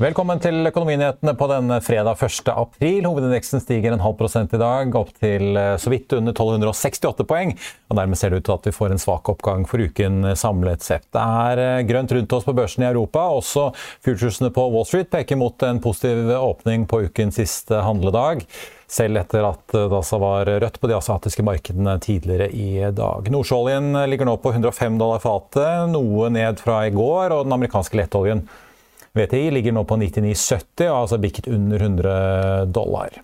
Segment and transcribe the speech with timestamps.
[0.00, 2.46] Velkommen til Økonominyhetene på denne fredag 1.
[2.48, 3.04] april.
[3.04, 7.50] Hovedindeksen stiger en halv prosent i dag, opp til eh, så vidt under 1268 poeng.
[7.92, 10.86] og Dermed ser det ut til at vi får en svak oppgang for uken samlet
[10.86, 11.04] sett.
[11.12, 13.26] Det er eh, grønt rundt oss på børsen i Europa.
[13.42, 13.66] Også
[14.00, 18.46] futuresene på Wall Street peker mot en positiv åpning på ukens siste handledag.
[18.88, 23.28] Selv etter at det altså var rødt på de asiatiske markedene tidligere i dag.
[23.36, 27.36] Nordsjøoljen ligger nå på 105 dollar fatet, noe ned fra i går.
[27.36, 28.46] og den amerikanske lettoljen
[29.12, 33.16] VTI ligger nå på 99,70 og har altså bikket under 100 dollar.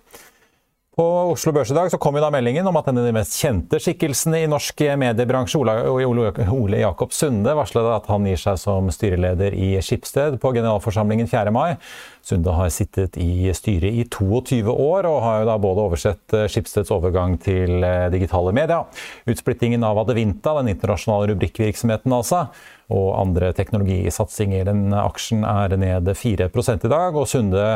[0.97, 3.11] På Oslo Børs i dag så kom jo da meldingen om at en av de
[3.13, 8.89] mest kjente skikkelsene i norsk mediebransje, Ole Jakob Sunde, varslet at han gir seg som
[8.89, 11.53] styreleder i Skipsted på generalforsamlingen 4.
[11.53, 11.75] mai.
[12.25, 16.89] Sunde har sittet i styret i 22 år og har jo da både oversett Skipsteds
[16.95, 17.85] overgang til
[18.15, 18.89] digitale medier,
[19.29, 22.47] utsplittingen av Adevinta, den internasjonale rubrikkvirksomheten altså,
[22.89, 24.65] og andre teknologisatsinger.
[24.73, 27.67] Den aksjen er ned 4 i dag, og Sunde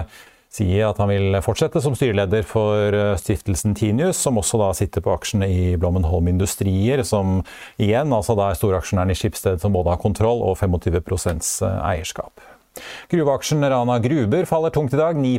[0.51, 5.13] sier at han vil fortsette som styreleder for stiftelsen Tinius, som også da sitter på
[5.15, 7.39] aksjene i Blommenholm Industrier, som
[7.81, 10.99] igjen altså da er storaksjonæren i Skipsted som både har kontroll og 25
[11.79, 12.51] eierskap.
[13.11, 15.31] Gruveaksjen Rana Gruber faller tungt i dag, 9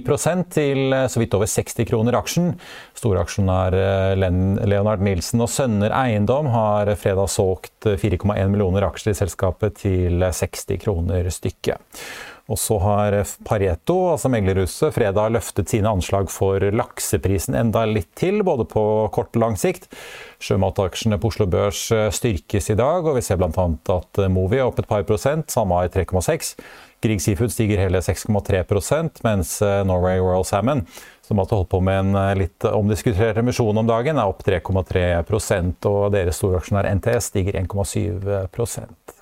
[0.53, 2.51] til så vidt over 60 kroner aksjen.
[2.99, 3.77] Storaksjonær
[4.21, 10.77] Leonard Nilsen og Sønner Eiendom har fredag solgt 4,1 millioner aksjer i selskapet til 60
[10.85, 11.81] kroner stykket.
[12.53, 13.15] Og så har
[13.49, 18.83] Pareto, altså meglerhuset, fredag løftet sine anslag for lakseprisen enda litt til, både på
[19.15, 19.89] kort og lang sikt.
[20.43, 23.67] Sjømataksjene på Oslo Børs styrkes i dag, og vi ser bl.a.
[23.97, 26.53] at Movi er opp et par prosent, samme i 3,6.
[27.03, 29.57] Grieg Seafood stiger hele 6,3% mens
[29.89, 30.85] Norway Royal Salmon,
[31.25, 36.13] som hadde holdt på med en litt omdiskutert emisjon om dagen, er opp 3,3% og
[36.15, 39.22] deres storaksjonær NTS stiger 1,7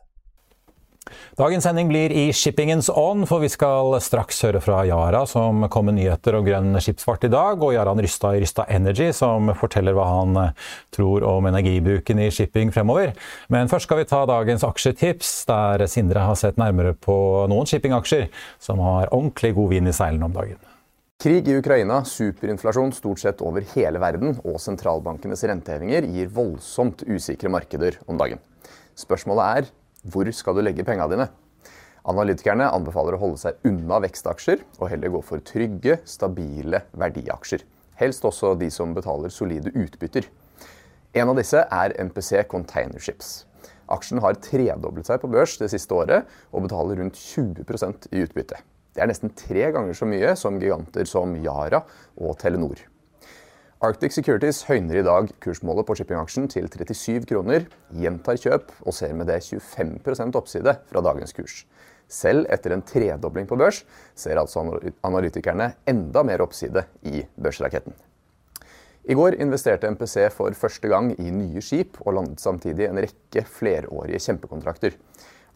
[1.39, 5.87] Dagens sending blir i shippingens ånd, for vi skal straks høre fra Yara, som kom
[5.87, 9.95] med nyheter om grønn skipsfart i dag, og Jaran Rystad i Rystad Energy, som forteller
[9.95, 10.51] hva han eh,
[10.91, 13.15] tror om energibruken i shipping fremover.
[13.47, 17.15] Men først skal vi ta dagens aksjetips, der Sindre har sett nærmere på
[17.47, 18.27] noen shippingaksjer
[18.59, 20.59] som har ordentlig god vind i seilene om dagen.
[21.21, 27.53] Krig i Ukraina, superinflasjon stort sett over hele verden og sentralbankenes rentehevinger gir voldsomt usikre
[27.53, 28.41] markeder om dagen.
[28.99, 29.77] Spørsmålet er
[30.09, 31.27] hvor skal du legge pengene dine?
[32.09, 37.61] Analytikerne anbefaler å holde seg unna vekstaksjer, og heller gå for trygge, stabile verdiaksjer.
[38.01, 40.25] Helst også de som betaler solide utbytter.
[41.13, 43.43] En av disse er MPC Containerships.
[43.91, 48.61] Aksjen har tredoblet seg på børs det siste året, og betaler rundt 20% i utbytte.
[48.91, 51.83] Det er nesten tre ganger så mye som giganter som Yara
[52.17, 52.81] og Telenor.
[53.81, 57.63] Arctic Securities høyner i dag kursmålet på shippingaksjen til 37 kroner,
[57.97, 61.55] gjentar kjøp og ser med det 25% oppside fra dagens kurs.
[62.05, 63.79] Selv etter en tredobling på børs
[64.13, 64.61] ser altså
[65.01, 67.95] analytikerne enda mer oppside i børsraketten.
[69.09, 73.41] I går investerte MPC for første gang i nye skip og landet samtidig en rekke
[73.49, 74.93] flerårige kjempekontrakter.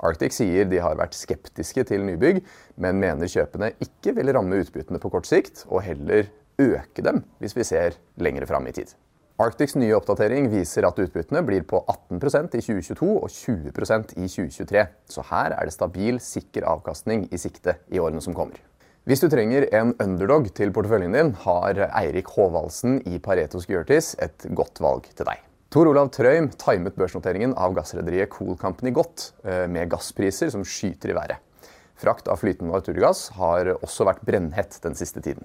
[0.02, 2.42] Arctic sier de har vært skeptiske til nybygg,
[2.82, 6.26] men mener kjøpene ikke vil ramme utbyttene på kort sikt, og heller
[6.62, 8.94] øke dem hvis vi ser lengre fram i tid.
[9.36, 14.86] Arctics nye oppdatering viser at utbyttene blir på 18% i 2022 og 20% i 2023.
[15.12, 18.62] Så her er det stabil, sikker avkastning i sikte i årene som kommer.
[19.06, 24.48] Hvis du trenger en underdog til porteføljen din, har Eirik Håvaldsen i Pareto Securities et
[24.56, 25.44] godt valg til deg.
[25.76, 31.12] Tor Olav Trøim timet børsnoteringen av gassrederiet Cool Company godt, eh, med gasspriser som skyter
[31.12, 31.70] i været.
[32.00, 35.44] Frakt av flytende naturgass har også vært brennhett den siste tiden.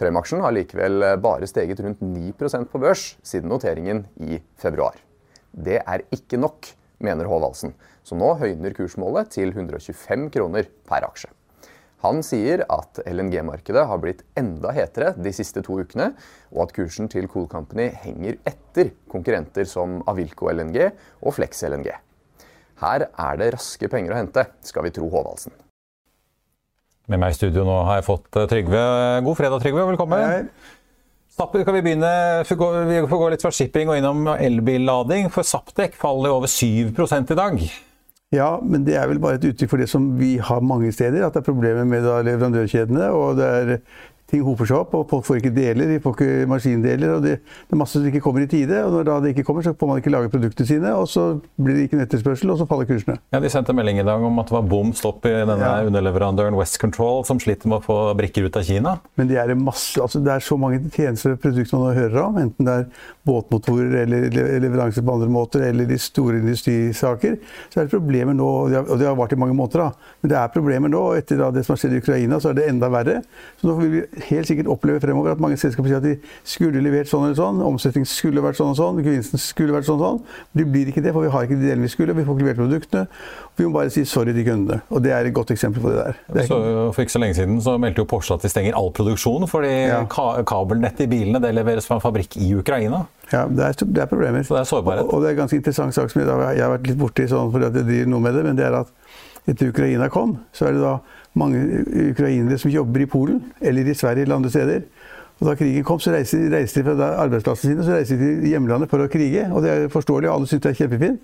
[0.00, 4.96] Trøim-aksjen har likevel bare steget rundt 9% på børs siden noteringen i februar.
[5.52, 6.70] Det er ikke nok,
[7.04, 11.28] mener Håvaldsen, så nå høyner kursmålet til 125 kroner per aksje.
[12.00, 16.14] Han sier at LNG-markedet har blitt enda hetere de siste to ukene,
[16.48, 20.86] og at kursen til Cool Company henger etter konkurrenter som Avilco LNG
[21.20, 21.92] og Flex LNG.
[22.80, 25.52] Her er det raske penger å hente, skal vi tro Håvaldsen.
[27.08, 28.82] Med meg i studio nå har jeg fått eh, Trygve.
[29.24, 29.84] God fredag, Trygve.
[29.84, 30.20] og Velkommen.
[30.20, 30.76] Hei.
[31.40, 32.10] Kan vi begynne,
[32.44, 35.30] vi får gå litt fra shipping og innom elbillading.
[35.32, 37.62] For Saptek faller over 7 i dag.
[38.30, 41.24] Ja, men det er vel bare et uttrykk for det som vi har mange steder.
[41.24, 43.08] At det er problemer med leverandørkjedene.
[43.16, 43.72] Og det er
[44.30, 47.14] ting hoper seg opp, og folk får ikke deler, de får ikke maskindeler.
[47.16, 48.78] og det, det, er masse som ikke kommer i tide.
[48.84, 51.26] og Når da det ikke kommer, så får man ikke lage produktene sine, og så
[51.60, 53.18] blir det ikke en etterspørsel, og så faller kursene.
[53.34, 55.72] Ja, De sendte melding i dag om at det var bom stopp i denne ja.
[55.88, 58.96] underleverandøren West Control, som sliter med å få brikker ut av Kina.
[59.20, 62.40] Men det er, masse, altså det er så mange tjenester og produkter man hører om,
[62.40, 62.86] enten det er
[63.26, 64.28] båtmotorer eller
[64.62, 67.36] leveranser på andre måter, eller de store industrisaker,
[67.70, 70.14] så er det problemer nå, og det har vart i mange måneder, da.
[70.22, 71.02] men det er problemer nå.
[71.10, 73.20] og Etter det som har skjedd i Ukraina, så er det enda verre.
[73.60, 76.14] Så nå vil vi helt sikkert oppleve fremover at mange selskaper sier at de
[76.46, 80.00] skulle levert sånn eller sånn, omsetningen skulle vært sånn og sånn, gevinsten skulle vært sånn
[80.00, 80.20] og sånn.
[80.56, 82.46] Det blir ikke det, for vi har ikke de delene vi skulle, vi får ikke
[82.46, 83.06] levert produktene.
[83.60, 84.80] Vi må bare si sorry til kundene.
[84.90, 86.20] Og det er et godt eksempel på det der.
[86.34, 86.60] Det så,
[86.94, 89.72] for ikke så lenge siden så meldte jo Porsche at de stenger all produksjon, fordi
[89.90, 90.02] ja.
[90.10, 93.04] ka kabelnettet i bilene det leveres fra en fabrikk i Ukraina.
[93.30, 94.42] Ja, det er, det er problemer.
[94.46, 95.06] Så det er sårbarhet.
[95.06, 97.28] Og, og, det er en ganske interessant sak som jeg, jeg har vært litt borti
[97.30, 98.96] sånn fordi at jeg driver noe med det, men det er at
[99.48, 100.98] etter Ukraina kom, så er det da
[101.38, 101.60] mange
[102.10, 104.82] ukrainere som jobber i Polen eller i Sverige eller andre steder.
[105.40, 108.50] Og Da krigen kom, så reiste, reiste de fra arbeidsplassene sine så reiste de til
[108.50, 109.46] hjemlandet for å krige.
[109.48, 111.20] og Det er forståelig, og alle syns det er kjempefint.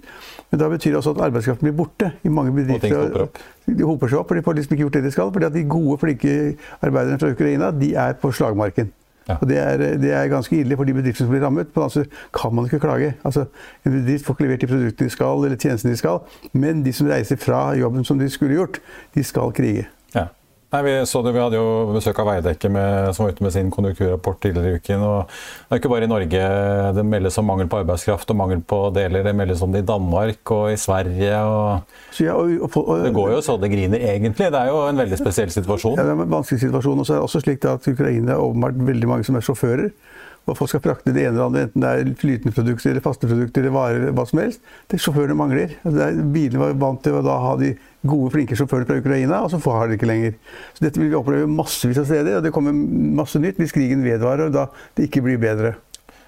[0.51, 2.97] Men da betyr det også at arbeidskraften blir borte i mange bedrifter.
[3.13, 5.33] Hoper de hoper seg opp, for de får liksom ikke gjort det de skal.
[5.33, 8.93] fordi at de gode, flinke arbeiderne fra Ukraina de er på slagmarken.
[9.29, 9.37] Ja.
[9.41, 11.69] Og det er, det er, ganske ille for de bedriftene som blir rammet.
[11.75, 13.15] Men altså kan man ikke klage.
[13.25, 13.45] Altså,
[13.85, 16.19] en bedrift får ikke levert de produktene de skal, eller tjenestene de skal.
[16.53, 18.81] Men de som reiser fra jobben som de skulle gjort,
[19.15, 19.89] de skal krige.
[20.75, 23.53] Nei, vi, så det, vi hadde jo besøk av Veidekke med, som var ute med
[23.55, 25.05] sin konjunkturrapport tidligere i uken.
[25.07, 26.49] og Det er ikke bare i Norge
[26.97, 29.23] det meldes om mangel på arbeidskraft og mangel på deler.
[29.23, 31.39] Det meldes om det i Danmark og i Sverige.
[31.47, 34.51] Og, ja, og, og, det går jo så det griner, egentlig.
[34.51, 36.01] Det er jo en veldig spesiell situasjon.
[36.01, 36.99] Ja, det er en vanskelig situasjon.
[36.99, 39.91] Og så er det også slik at Ukraina er åpenbart veldig mange som er sjåfører
[40.47, 43.27] hva folk skal frakte det ene eller andre, enten det er flytende produkter eller faste
[43.27, 44.61] produkter eller varer, hva som helst.
[44.87, 45.75] Det Sjåførene mangler.
[45.83, 47.73] Altså, bilene var vant til å ha de
[48.07, 50.37] gode, flinke sjåførene fra Ukraina, og så har de ikke lenger.
[50.77, 52.77] Så Dette vil vi oppleve massevis av steder, og det kommer
[53.19, 55.75] masse nytt hvis krigen vedvarer og da det ikke blir bedre.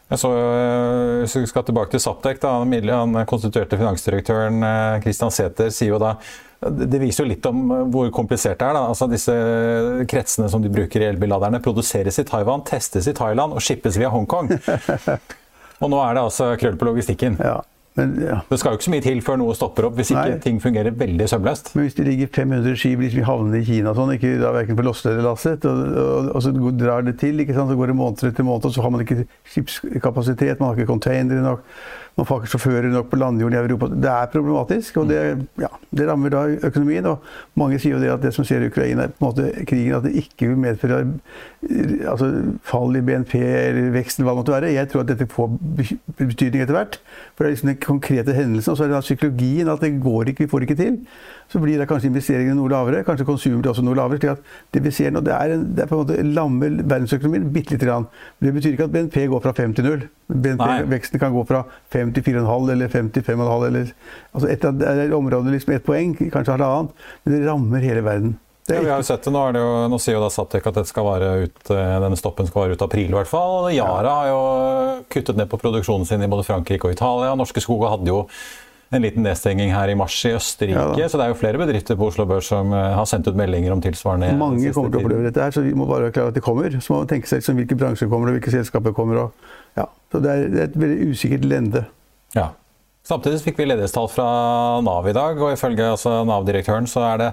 [0.08, 5.70] Jeg så, eh, Hvis vi skal tilbake til Saptek, da, han konstituerte finansdirektøren eh, Sæther
[5.70, 6.16] sier jo da
[6.58, 8.76] det viser jo litt om eh, hvor komplisert det er.
[8.76, 8.84] Da.
[8.90, 9.34] Altså Disse
[10.10, 14.10] kretsene som de bruker i elbilladerne, produseres i Taiwan, testes i Thailand og shippes via
[14.12, 14.50] Hongkong.
[15.82, 17.38] og nå er det altså krøll på logistikken.
[17.42, 17.60] Ja.
[17.98, 18.36] Men, ja.
[18.46, 20.24] Det skal jo ikke så mye til før noe stopper opp, hvis Nei.
[20.28, 21.72] ikke ting fungerer veldig sømløst.
[21.74, 24.78] Men hvis det ligger 500 skip liksom i havnene i Kina, sånn, ikke da verken
[24.78, 27.72] på Losse eller Lasset, og, og, og, så drar det til, ikke sant?
[27.72, 30.92] så går det måned etter måned, og så har man ikke skipskapasitet, man har ikke
[30.92, 31.66] containere nok.
[32.18, 33.88] Man får ikke sjåfører nok på landjorden i Europa.
[33.94, 35.20] Det er problematisk, og det,
[35.62, 37.06] ja, det, rammer da økonomien.
[37.06, 37.22] og
[37.58, 40.08] Mange sier jo det at det som skjer i Ukraina, på en måte krigen, at
[40.08, 40.98] det ikke vil medføre
[42.10, 42.32] altså,
[42.66, 44.74] fall i BNP eller vekst eller hva det måtte være.
[44.74, 45.54] Jeg tror at dette får
[46.18, 46.98] betydning etter hvert.
[47.36, 48.74] For det er liksom den konkrete hendelsen.
[48.74, 50.98] Og så er det da psykologien at det går ikke, vi får ikke til
[51.48, 53.04] så blir det kanskje investeringene noe lavere.
[53.06, 54.20] Kanskje konsumet også noe lavere.
[54.20, 56.80] slik at Det vi ser nå, det er, en, det er på en måte lammer
[56.82, 58.08] verdensøkonomien bitte lite grann.
[58.40, 60.02] Det betyr ikke at BNP går fra 5 til 0.
[60.28, 61.62] BNP-veksten kan gå fra
[61.94, 63.94] 5 til 4,5 eller 5 til 5,5 eller
[64.34, 67.08] altså et, et område liksom ett poeng, kanskje halvannet.
[67.24, 68.36] Men det rammer hele verden.
[68.68, 70.76] Ja, vi har jo sett det Nå, det jo, nå sier jo da Saptek at
[70.76, 73.08] ut, eh, denne stoppen skal være ut april.
[73.08, 73.70] i hvert fall.
[73.72, 74.40] Yara har jo
[75.08, 77.34] kuttet ned på produksjonen sin i både Frankrike og Italia.
[77.34, 78.26] Norske Skog hadde jo
[78.90, 80.84] en liten nedstenging her i mars i Østerrike.
[80.96, 83.36] Ja, så det er jo flere bedrifter på Oslo Børs som eh, har sendt ut
[83.36, 84.30] meldinger om tilsvarende.
[84.40, 86.44] Mange kommer til å oppleve dette her, så vi må bare være klare at det
[86.46, 86.72] kommer.
[86.80, 89.26] Så må man tenke seg liksom, hvilke bransjer kommer og hvilke selskaper kommer.
[89.26, 89.84] Og, ja.
[90.12, 91.84] Så det er, det er, et veldig usikkert lende.
[92.36, 92.48] Ja.
[93.08, 94.24] Samtidig fikk vi ledighetstall fra
[94.84, 97.28] Nav i dag, og ifølge altså, Nav-direktøren så er det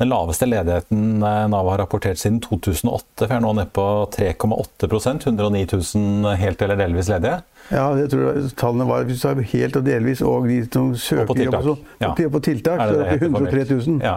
[0.00, 3.28] den laveste ledigheten eh, Nav har rapportert siden 2008.
[3.28, 3.84] Vi er nå nede på
[4.16, 7.38] 3,8 109 000 helt eller delvis ledige.
[7.70, 11.30] Ja, jeg tror tallene var hvis du helt og delvis, og de som søker og
[11.30, 11.62] på tiltak.
[11.62, 11.94] jobb også.
[12.02, 12.12] Ja.
[12.34, 14.02] På tiltak Er så det er det på 103 000.
[14.02, 14.16] Ja.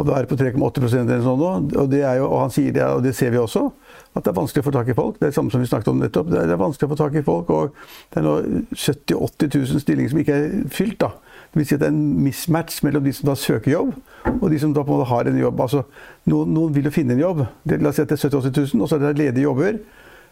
[0.00, 1.50] Og da er det på 3,8% eller sånn nå.
[1.76, 3.66] Og, det er jo, og han sier det, og det ser vi også,
[4.10, 5.18] at det er vanskelig å få tak i folk.
[5.18, 6.30] Det er det samme som vi snakket om nettopp.
[6.32, 7.76] Det er, vanskelig å få tak i folk, og
[8.10, 8.34] det er nå
[8.74, 10.98] 70 000-80 000 stillinger som ikke er fylt.
[11.04, 11.12] da.
[11.50, 13.94] Det vil si at det er en mismatch mellom de som da søker jobb,
[14.32, 15.62] og de som da på en måte har en jobb.
[15.62, 15.84] Altså,
[16.30, 17.44] noen, noen vil jo finne en jobb.
[17.62, 19.46] Det, la oss si at det er 70 000-80 000, og så er det ledige
[19.46, 19.80] jobber.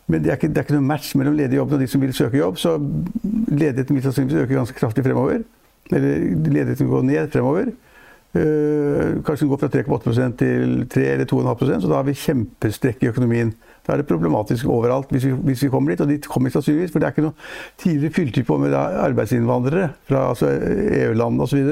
[0.08, 2.02] Men det er, ikke, det er ikke noen match mellom ledige jobber og de som
[2.02, 2.58] vil søke jobb.
[2.58, 2.75] Så
[3.52, 5.44] ledigheten vil sannsynligvis øke ganske kraftig fremover.
[5.92, 7.70] Eller ledigheten vil gå ned fremover.
[8.37, 13.04] Uh, kanskje den går fra 3,8% til 3 eller 2,5% så da har vi kjempestrekk
[13.04, 13.54] i økonomien.
[13.88, 16.54] Da er det problematisk overalt hvis vi, hvis vi kommer dit, og dit kommer vi
[16.59, 16.90] sannsynligvis.
[16.92, 17.47] For det er ikke noe
[17.80, 21.62] Tidligere fylte på med arbeidsinnvandrere fra altså EU-land osv.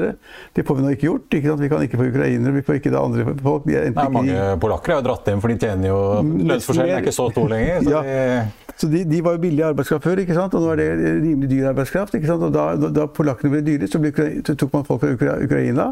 [0.57, 1.27] Det får vi nå ikke gjort.
[1.37, 1.61] Ikke sant?
[1.61, 3.67] Vi kan ikke få ukrainere, vi får ikke det andre folk.
[3.67, 6.95] De er Nei, ikke mange polakker har jo dratt hjem, for de tjener jo Lønnsforskjellen
[6.97, 7.83] er ikke så stor lenger.
[7.85, 8.01] Så Ja.
[8.01, 10.53] de, Så de, de var jo billig arbeidskraft før, ikke sant?
[10.57, 10.89] og nå er det
[11.21, 12.13] rimelig dyr arbeidskraft.
[12.17, 12.43] ikke sant?
[12.49, 14.11] Og da, da, da polakkene ble dyre, så, ble,
[14.45, 15.91] så tok man folk fra Ukra Ukraina.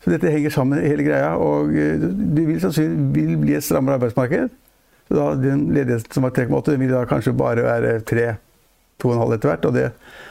[0.00, 1.34] Så dette henger sammen, hele greia.
[1.36, 4.48] Og eh, det vil sannsynligvis bli et strammere arbeidsmarked.
[5.10, 8.28] Da, den ledigheten som var 3,8, vil da kanskje bare være 3
[9.00, 9.64] 2,5 etter hvert.
[9.64, 9.86] Og, det,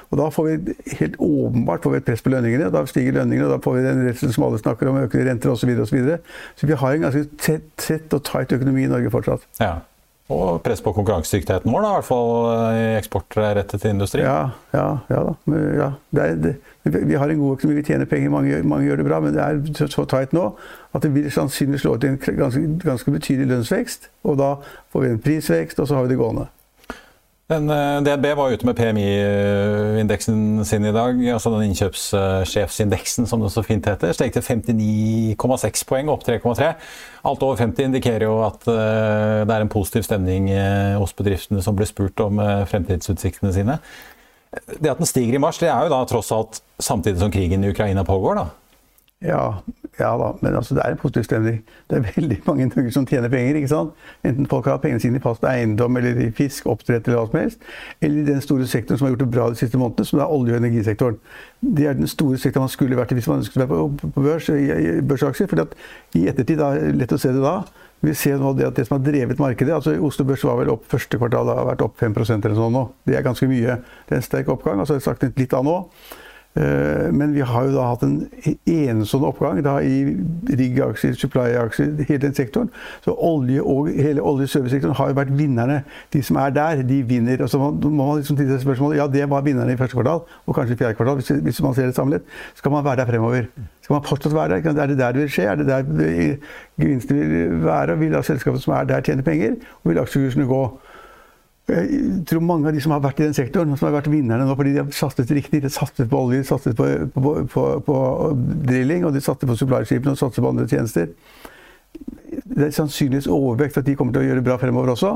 [0.10, 2.72] og da får vi helt åpenbart får vi et press på lønningene.
[2.74, 5.54] Da stiger lønningene, og da får vi den redselen som alle snakker om, økende renter
[5.54, 5.64] osv.
[5.64, 6.20] Så, videre, og så, videre.
[6.56, 9.48] så vi har en ganske tett, tett og tight økonomi i Norge fortsatt.
[9.62, 9.80] ja.
[10.30, 12.34] Og press på konkurransedyktigheten vår, da, i hvert fall
[12.78, 14.22] i eksportrettet industri.
[14.22, 15.62] Ja, ja, ja da.
[15.80, 15.88] Ja.
[16.14, 16.54] Det er, det,
[17.10, 19.42] vi har en god økonomi, vi tjener penger, mange, mange gjør det bra, men det
[19.42, 20.52] er så, så tight nå
[20.94, 24.10] at det vil sannsynligvis slå ut i en ganske, ganske betydelig lønnsvekst.
[24.30, 24.54] Og da
[24.94, 26.48] får vi en prisvekst, og så har vi det gående.
[27.50, 33.50] Den, eh, DNB var ute med PMI-indeksen sin i dag, altså den innkjøpssjefsindeksen som det
[33.50, 34.14] så fint heter.
[34.14, 36.76] Steg til 59,6 poeng, opp 3,3.
[37.26, 41.66] Alt over 50 indikerer jo at eh, det er en positiv stemning eh, hos bedriftene
[41.66, 42.38] som blir spurt om
[42.70, 43.80] fremtidsutsiktene sine.
[44.78, 47.66] Det at den stiger i mars, det er jo da tross alt samtidig som krigen
[47.66, 48.48] i Ukraina pågår, da.
[49.26, 49.44] Ja,
[50.00, 51.60] ja da, men altså, det er en positiv stemning.
[51.90, 53.56] Det er veldig mange i som tjener penger.
[53.56, 53.92] ikke sant?
[54.24, 57.40] Enten folk har pengene sine i fast eiendom eller i fisk, oppdrett eller hva som
[57.40, 57.68] helst.
[58.02, 60.32] Eller i den store sektoren som har gjort det bra de siste månedene, som er
[60.38, 61.20] olje- og energisektoren.
[61.62, 64.24] Det er den store sektoren man skulle vært i hvis man skulle være på, på
[64.24, 65.60] børs, i, børsaksjer.
[65.60, 65.76] at
[66.16, 67.64] i ettertid, da, lett å se det da,
[68.00, 70.72] vi ser nå det at det som har drevet markedet altså Oslo Børs var vel
[70.72, 72.86] opp første kvartal har vært opp 5% eller sånn nå.
[73.04, 73.76] Det er ganske mye.
[74.08, 74.80] Det er en sterk oppgang.
[74.80, 75.76] altså jeg har sagt litt av nå.
[76.58, 78.16] Eh, Men vi har jo da hatt en
[78.66, 80.16] enestående oppgang da i
[80.50, 82.72] rigg-aksjer, supply-aksjer, hele den sektoren.
[83.06, 85.84] Så olje og hele olje- og servicesektoren har jo vært vinnerne.
[86.14, 87.44] De som er der, de vinner.
[87.46, 90.26] Og så må man liksom stille seg spørsmålet ja, det var vinnerne i første kvartal,
[90.46, 92.26] og kanskje i fjerde kvartal, hvis, man ser det samlet.
[92.56, 93.50] Skal man være der fremover?
[93.82, 94.82] Skal man fortsatt være der?
[94.82, 95.44] Er det der det vil skje?
[95.44, 95.84] Er det der
[96.82, 98.00] gevinstene vil være?
[98.00, 99.60] Vil da selskapet som er der, tjene penger?
[99.84, 100.64] Og vil aksjekursene gå?
[101.70, 104.48] Jeg tror mange av de som har vært i den sektoren, som har vært vinnerne
[104.48, 107.66] nå fordi de har satset riktig, de satset på olje, de satset på, på, på,
[107.86, 108.00] på
[108.70, 111.14] drilling, og de satset på supplyskipene og satset på andre tjenester.
[112.50, 115.14] Det er sannsynligvis overvekt at de kommer til å gjøre det bra fremover også.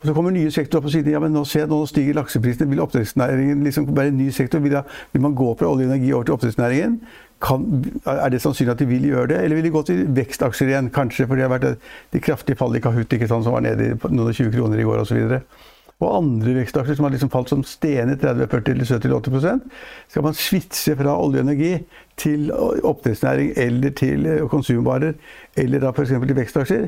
[0.00, 2.68] Og Så kommer nye sektorer opp og sier Ja, men nå, se, nå stiger lakseprisene.
[2.70, 4.62] Vil oppdrettsnæringen liksom være en ny sektor?
[4.64, 6.94] Vil, da, vil man gå fra olje og energi over til oppdrettsnæringen?
[7.40, 7.66] Kan,
[8.08, 9.42] er det sannsynlig at de vil gjøre det?
[9.44, 10.88] Eller vil de gå til vekstaksjer igjen?
[10.94, 13.98] Kanskje, for det har vært de kraftige fallet i Kahoot sant, som var nede i
[14.08, 15.20] noen og 20 kroner i går osv.
[16.00, 19.58] Og andre vekstaksjer som har liksom falt som stener 30-40-70-80
[20.08, 21.74] Skal man switche fra olje og energi
[22.20, 25.12] til oppdrettsnæring eller til eh, konsumvarer,
[25.56, 26.14] eller da f.eks.
[26.16, 26.86] til vekstaksjer?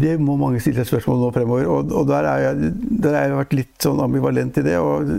[0.00, 1.66] Det må mange stille seg spørsmål nå fremover.
[1.72, 2.72] Og, og der, har jeg,
[3.04, 5.10] jeg vært litt sånn ambivalent i det og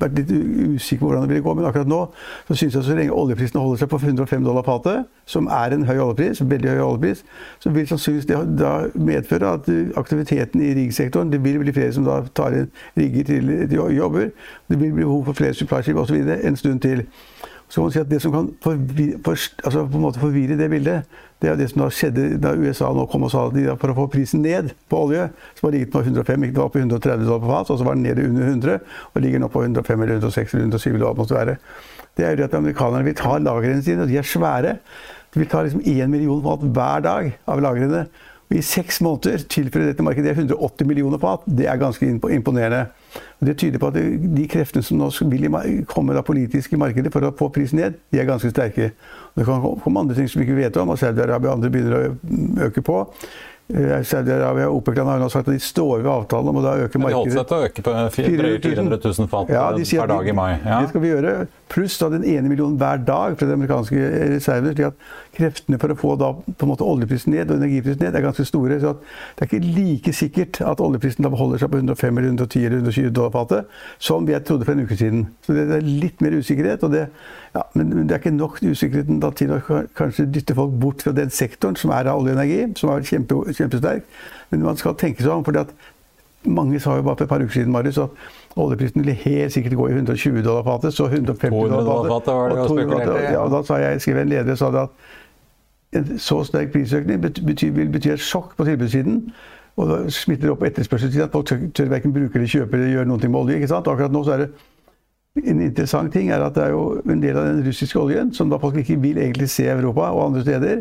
[0.00, 1.54] vært litt usikker på hvordan det ville gå.
[1.56, 2.00] Men akkurat nå
[2.48, 5.86] så syns jeg så lenge oljeprisene holder seg på 105 dollar fatet, som er en
[5.88, 7.24] høy oljepris, veldig høy oljepris,
[7.62, 12.06] så vil sannsynligvis det da medføre at aktiviteten i riggsektoren Det vil bli flere som
[12.06, 13.56] da tar inn rigger til,
[13.96, 14.30] jobber.
[14.68, 16.16] Det vil bli behov for flere supply-skip osv.
[16.36, 17.06] en stund til.
[17.68, 20.58] Så kan man si at Det som kan forvirre, for, altså på en måte forvirre
[20.58, 23.56] det bildet, det er det som da skjedde da USA nå kom og sa at
[23.56, 25.26] de, for å få prisen ned på olje,
[25.58, 27.98] som har ligget på 105, ikke var på 130 dollar på fat, og så var
[27.98, 28.78] den nede under 100,
[29.12, 31.58] og ligger nå på 105 eller 106 eller 107 eller hva det måtte være.
[32.16, 34.78] Det er jo at amerikanerne vil ta lagrene sine, og de er svære.
[35.34, 38.06] De vil ta liksom 1 million fat hver dag av lagrene.
[38.54, 41.42] I seks måneder tilfører dette markedet det er 180 millioner fat.
[41.50, 42.84] Det er ganske imponerende.
[43.42, 43.98] Det tyder på at
[44.36, 47.98] de kreftene som nå vil komme da politisk i markedet for å få prisen ned,
[48.12, 48.92] de er ganske sterke.
[49.36, 51.98] Det kan komme andre ting som vi ikke vet om, og Saudi-Arabia og andre begynner
[51.98, 53.02] å øke på.
[53.66, 56.76] Eh, Saudi-Arabia og OPEC-land har nå sagt at de står ved avtalen om å da
[56.84, 59.64] øke Men de holdt seg til å øke på fire- drøye 400 000 fat Ja,
[59.74, 60.52] per dag i mai.
[60.62, 60.80] Ja.
[60.84, 61.32] Det skal vi gjøre.
[61.68, 64.02] Pluss da den ene millionen hver dag fra de amerikanske
[64.36, 64.74] reservene.
[64.74, 65.00] slik at
[65.34, 68.46] kreftene for å få da på en måte oljeprisen ned og energiprisen ned er ganske
[68.46, 68.78] store.
[68.80, 68.94] så
[69.34, 72.78] Det er ikke like sikkert at oljeprisen da beholder seg på 105 eller 110 eller
[72.78, 73.66] 120 dollar fatet
[73.98, 75.26] som jeg trodde for en uke siden.
[75.42, 76.86] Så det er litt mer usikkerhet.
[76.92, 77.08] det,
[77.54, 79.60] ja, men det er ikke nok usikkerheten da til å
[79.96, 83.02] kanskje dytte folk bort fra den sektoren som er av olje og energi, som er
[83.02, 84.06] kjempe, kjempesterk.
[84.50, 85.44] Men man skal tenke seg om.
[85.44, 85.66] for
[86.46, 88.10] mange sa jo bare for et par uker siden Marius, at
[88.56, 90.94] oljeprisen ville helt sikkert gå i 120 dollar fatet.
[90.94, 93.32] Så 150 200 dollar fatet og jo 200 spekulert.
[93.32, 97.20] Ja, da sa jeg, skrev en leder og sa det at en så sterk prisøkning
[97.22, 99.20] bet- betyr, vil bety et sjokk på tilbudssiden.
[99.76, 101.28] Og da smitter det opp på etterspørselssiden.
[101.28, 103.58] At folk tør, tør verken bruke eller kjøpe eller gjøre noe med olje.
[103.60, 103.88] ikke sant?
[103.92, 104.50] Akkurat nå så er det
[105.46, 108.48] en interessant ting er at det er jo en del av den russiske oljen som
[108.48, 110.80] da folk ikke vil egentlig se i Europa og andre steder.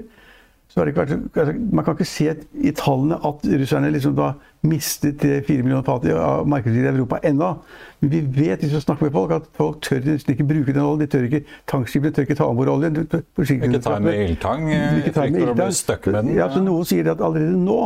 [0.75, 1.01] Så har det ikke
[1.39, 4.33] altså, man kan ikke se i tallene at russerne liksom da
[4.67, 7.53] mistet 4 millioner fat av markedet i Europa ennå.
[8.01, 10.99] Men vi vet hvis vi snakker med folk, at folk tør ikke bruke den oljen.
[10.99, 11.41] De tør ikke,
[11.71, 12.99] Tankskipene tør ikke ta om bord oljen.
[13.05, 14.67] Ikke ta med ildtang.
[14.99, 15.71] Ikke ta med ildtang.
[15.73, 16.35] stuck med den.
[16.35, 17.79] Ja, så Noen sier at allerede nå,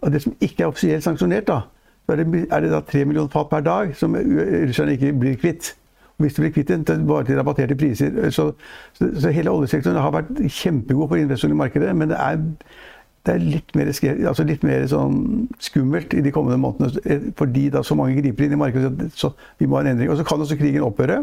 [0.00, 1.64] og det som ikke er offisielt sanksjonert, da,
[2.06, 5.34] så er det, er det da 3 millioner fat per dag som russerne ikke blir
[5.42, 5.74] kvitt.
[6.20, 8.14] Hvis du blir kvitt den, så er bare til rabatterte priser.
[8.30, 8.50] Så,
[8.98, 12.38] så, så hele oljesektoren har vært kjempegod for investorer i markedet, men det er,
[13.26, 13.90] det er litt, mer,
[14.28, 18.56] altså litt mer sånn skummelt i de kommende månedene, fordi da så mange griper inn
[18.56, 19.10] i markedet.
[19.16, 20.12] Så vi må ha en endring.
[20.12, 21.22] Og så kan også krigen opphøre.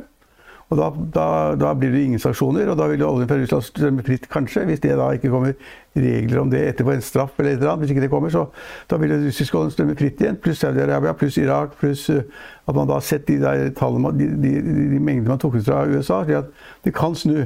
[0.68, 4.04] Og da, da, da blir det ingen sanksjoner, og da vil oljen fra Russland strømme
[4.04, 4.66] fritt, kanskje.
[4.68, 5.54] Hvis det da ikke kommer
[5.96, 7.86] regler om det etterpå, en straff eller et eller annet.
[7.86, 8.46] Hvis ikke det kommer, så
[8.90, 10.40] da vil den russiske oljen strømme fritt igjen.
[10.44, 12.20] Pluss Saudi-Arabia, pluss Irak, pluss uh,
[12.68, 15.56] at man da har sett de der tallene, de, de, de, de mengdene man tok
[15.56, 16.24] ut fra USA.
[16.26, 16.52] slik at
[16.84, 17.46] det kan snu.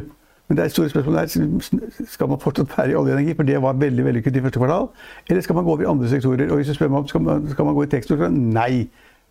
[0.52, 3.78] Men det er store spørsmålet er, skal man fortsatt være i oljeenergi, for det var
[3.80, 4.90] veldig vellykket i første kvartal,
[5.30, 6.50] eller skal man gå over i andre sektorer?
[6.50, 8.74] Og hvis du spør meg om skal man, skal man gå i tekstsektoren, nei.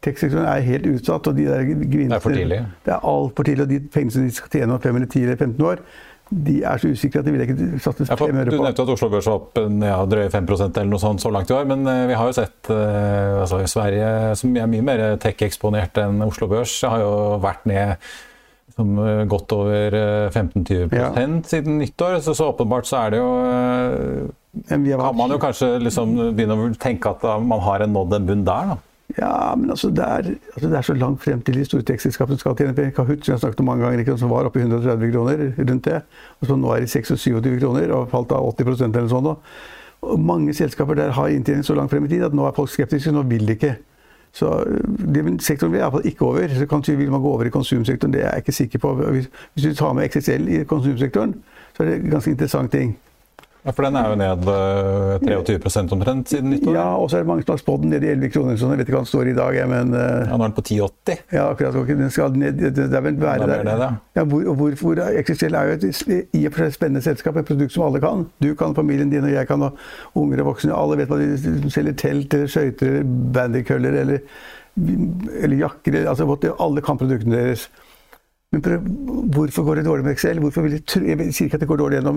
[0.03, 1.27] Tekstsektoren er helt utsatt.
[1.29, 2.61] og de der gevinster, Det er for tidlig.
[2.87, 3.63] Det er altfor tidlig.
[3.67, 5.83] Og de pengene som de skal tjene om 5 eller 10 eller 15 år,
[6.31, 8.63] de er så usikre at de vil ikke satse fem øre du på.
[8.63, 11.55] nevnte at Oslo Børs var opp ja, drøye 5 eller noe sånt så langt i
[11.57, 11.67] år.
[11.67, 16.23] Men eh, vi har jo sett eh, altså, Sverige, som er mye mer tech-eksponert enn
[16.23, 17.97] Oslo Børs, har jo vært ned
[18.77, 21.11] som, eh, godt over eh, 15-20 Ja.
[21.51, 22.21] siden nyttår.
[22.23, 24.31] Så, så åpenbart så er det jo
[24.71, 28.45] Kan man jo kanskje liksom begynne å tenke at man har en nådd en bunn
[28.47, 28.79] der, da.
[29.19, 32.39] Ja, men altså det, er, altså det er så langt frem til de store tekstselskapene
[32.39, 32.95] skal tjene penger.
[32.97, 35.85] Kahoot, som jeg snakket om mange ganger, ikke, som var oppe i 130 kroner rundt
[35.85, 36.01] det.
[36.41, 39.31] Og så nå er de 26 kroner og falt av 80% eller sånn.
[40.01, 42.71] Og mange selskaper der har inntjening så langt frem i tid at nå er folk
[42.71, 43.75] skeptiske, nå vil de ikke.
[44.33, 44.65] Så
[45.15, 46.55] det, men sektoren vil iallfall ikke over.
[46.55, 48.95] Så kanskje vil man gå over i konsumsektoren, det er jeg ikke sikker på.
[48.95, 51.35] Hvis, hvis du tar med XXL i konsumsektoren,
[51.77, 52.95] så er det en ganske interessant ting.
[53.61, 56.77] Ja, For den er jo ned eh, 23 omtrent siden nyttår.
[56.79, 58.57] Ja, og så er det mange som har spådd den ned i 11 kroner.
[58.61, 58.73] Sånn.
[58.73, 60.65] Jeg vet ikke hva den står i dag, men eh, Ja, nå er den på
[60.65, 61.21] 10,80.
[61.37, 61.91] Ja, akkurat.
[61.91, 63.83] Den skal ned, det, det er vel være er der.
[63.83, 65.85] det, Ja, hvor, og hvor, hvor XXL er jo et
[66.41, 68.25] i og for seg spennende selskap, et produkt som alle kan.
[68.41, 70.73] Du kan, familien din og jeg kan, og unger og voksne.
[70.77, 74.25] Alle vet hva de selger telt eller skøyter eller bandykøller eller,
[74.81, 76.01] eller jakker.
[76.07, 77.69] Altså, alle kan produktene deres.
[78.51, 78.63] Men
[79.31, 80.41] hvorfor går det dårlig med Excel?
[80.43, 80.63] Det,
[81.07, 81.77] jeg det går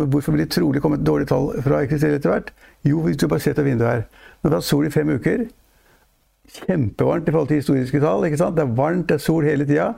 [0.09, 2.49] hvorfor vil det trolig komme et dårlig tall fra Excel etter hvert?
[2.83, 4.01] Jo, hvis du bare ser ut vinduet her.
[4.41, 5.45] Nå har vi hatt sol i fem uker.
[6.53, 8.25] Kjempevarmt i forhold til historiske tall.
[8.25, 8.57] ikke sant?
[8.57, 9.93] Det er varmt, det er sol hele tida.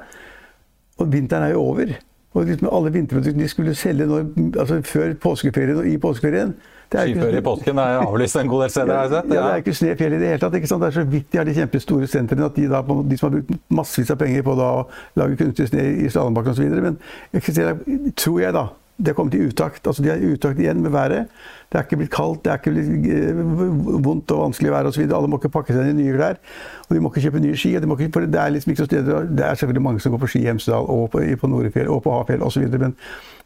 [0.99, 1.95] Og vinteren er jo over.
[2.35, 4.25] Og liksom alle vinterproduktene de skulle selge når,
[4.59, 6.55] altså før påskeferien og i påskeferien
[6.95, 9.33] er Skiferie i påsken er avlyst en god del steder, har jeg sett.
[9.33, 10.57] ja, det er ikke snø i fjellet i det hele tatt.
[10.59, 10.83] ikke sant?
[10.83, 13.35] Det er så vidt de har de kjempestore sentrene at de, da, de som har
[13.37, 16.75] brukt massevis av penger på da, å lage kunstig snø i slalåmbakken osv.
[16.85, 16.99] Men
[17.33, 19.87] jeg tror jeg, da det har kommet i utakt.
[19.87, 21.25] altså De er i utakt igjen med været.
[21.71, 25.05] Det er ikke blitt kaldt, det er ikke blitt eh, vondt og vanskelig vær osv.
[25.05, 26.41] Alle må ikke pakke seg inn i nye klær.
[26.87, 27.75] Og de må ikke kjøpe nye ski.
[27.75, 30.03] og de må ikke, for Det er liksom ikke så steder, det er selvfølgelig mange
[30.03, 32.67] som går på ski i Hemsedal og på, på Norefjell og på Hafjell osv.
[32.79, 32.95] Men,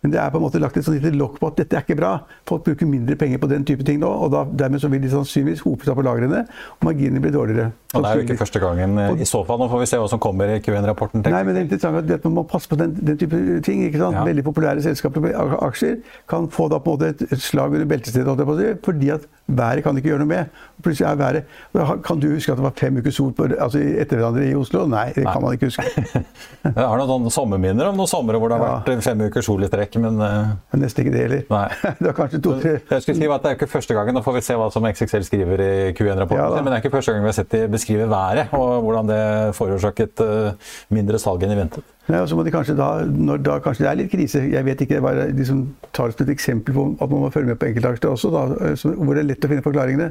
[0.01, 1.83] men det er på en måte lagt et sånt lite lokk på at dette er
[1.83, 2.11] ikke bra.
[2.47, 5.11] Folk bruker mindre penger på den type ting nå, og da, dermed så vil de
[5.11, 6.45] sannsynligvis hope seg på lagrene,
[6.77, 7.71] og marginene blir dårligere.
[7.93, 9.59] Og det er jo ikke første gangen eh, i så fall.
[9.59, 11.23] Nå får vi se hva som kommer i Q1-rapporten.
[11.25, 13.81] Nei, men det er interessant at man må passe på den, den type ting.
[13.87, 14.15] ikke sant?
[14.19, 14.25] Ja.
[14.29, 15.97] Veldig populære selskaper med aksjer
[16.29, 19.83] kan få da på en måte et, slag under beltestedet, å si, fordi at været
[19.83, 20.49] kan ikke gjøre noe med.
[20.83, 24.19] Plutselig er været Kan du huske at det var fem uker sol på, altså etter
[24.19, 24.85] hverandre i Oslo?
[24.87, 25.85] Nei, det kan man ikke huske.
[26.63, 28.79] Jeg har noen sommerminner om noen somre hvor det har Ja.
[28.85, 30.53] vært fem uker sol i strekk, men uh...
[30.79, 31.43] Nesten ikke det heller.
[31.49, 31.67] Nei.
[31.99, 34.37] Det var kanskje to-tre Jeg skulle skrive at Det er ikke første gangen, nå får
[34.37, 37.25] vi se hva som XXL skriver i Q1-rapporten, Ja men det er ikke første gang
[37.25, 39.21] vi har sett de beskrive været og hvordan det
[39.57, 41.85] forårsaket eh, mindre salg enn i ventet.
[42.09, 44.65] Nei, og så må de kanskje da, når da kanskje det er litt krise Jeg
[44.65, 45.59] vet ikke, bare liksom
[45.93, 48.71] tar det som et eksempel på at man må følge med på enkeltaksjer også, da,
[48.79, 50.07] så, hvor det er lett å finne forklaringene.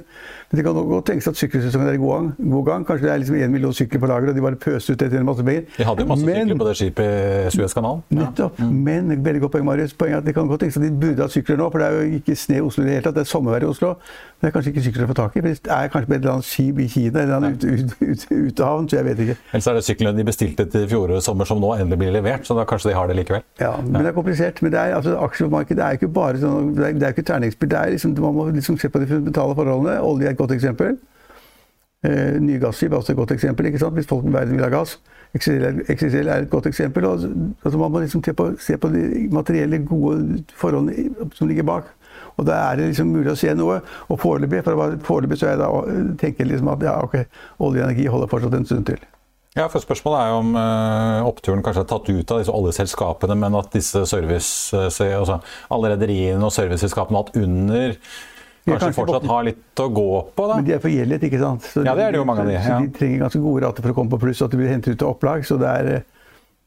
[0.50, 2.28] Men det kan godt tenkes at sykkelsesongen er i god gang.
[2.54, 2.86] God gang.
[2.88, 5.18] Kanskje det er liksom én million sykler på lager, og de bare pøser ut etter
[5.20, 5.66] en masse penger.
[5.76, 8.02] De hadde jo masse Men- sykler på det skipet i Suezkanalen.
[8.14, 8.20] Ja.
[8.22, 8.62] Nettopp.
[8.62, 9.94] Men veldig godt poeng, Marius.
[9.98, 11.88] Poenget er at det kan godt tenkes at de burde hatt sykler nå, for det
[11.90, 13.18] er jo ikke sne i Oslo i det hele tatt.
[13.18, 13.94] Det er sommervær i Oslo.
[14.38, 15.40] Det er kanskje ikke sykler å få tak i.
[15.42, 17.64] Det er kanskje på et eller annet skip i Kina eller en eller Ut,
[17.98, 19.34] ut, ut utehavn, så jeg vet ikke.
[19.52, 22.54] Ellers er det syklene de bestilte til fjorårets sommer som nå endelig blir levert, så
[22.54, 23.42] da kanskje de har det likevel.
[23.58, 24.62] Ja, men det er komplisert.
[24.62, 27.72] Men det er, altså, aksjemarkedet er ikke bare sånn, det er, det er ikke terningsspill.
[27.74, 29.98] Det er liksom, man må liksom se på de fundamentale forholdene.
[30.06, 30.94] Olje er et godt eksempel.
[32.06, 33.66] Eh, nye gasskip er også et godt eksempel.
[33.66, 33.94] ikke sant?
[33.98, 35.00] Hvis folk i verden vil ha gass.
[35.36, 37.04] XXL er- XXL er et godt eksempel.
[37.10, 37.26] Og,
[37.64, 41.90] altså, man må liksom se på, se på de materielle, gode forholdene som ligger bak.
[42.38, 43.80] Og da er det liksom mulig å se noe.
[44.08, 45.70] Og foreløpig for foreløpig så er jeg da,
[46.22, 47.16] tenker jeg liksom at ja, ok,
[47.66, 49.00] olje og energi holder fortsatt en stund til.
[49.58, 53.34] Ja, for Spørsmålet er jo om eh, oppturen kanskje er tatt ut av disse oljeselskapene,
[53.40, 54.50] men at disse service,
[54.94, 55.40] se- altså,
[55.74, 60.04] alle rederiene og serviceselskapene hatt under kanskje, kanskje fortsatt har litt å gå
[60.36, 60.46] på?
[60.46, 60.60] da?
[60.60, 61.66] Men de er forgjeldet, ikke sant?
[61.72, 62.78] Så Ja, det er det jo mange av de, Så ja.
[62.84, 65.02] de trenger ganske gode rater for å komme på pluss, at de blir hentet ut
[65.08, 65.42] av opplag.
[65.48, 66.06] Så det er eh,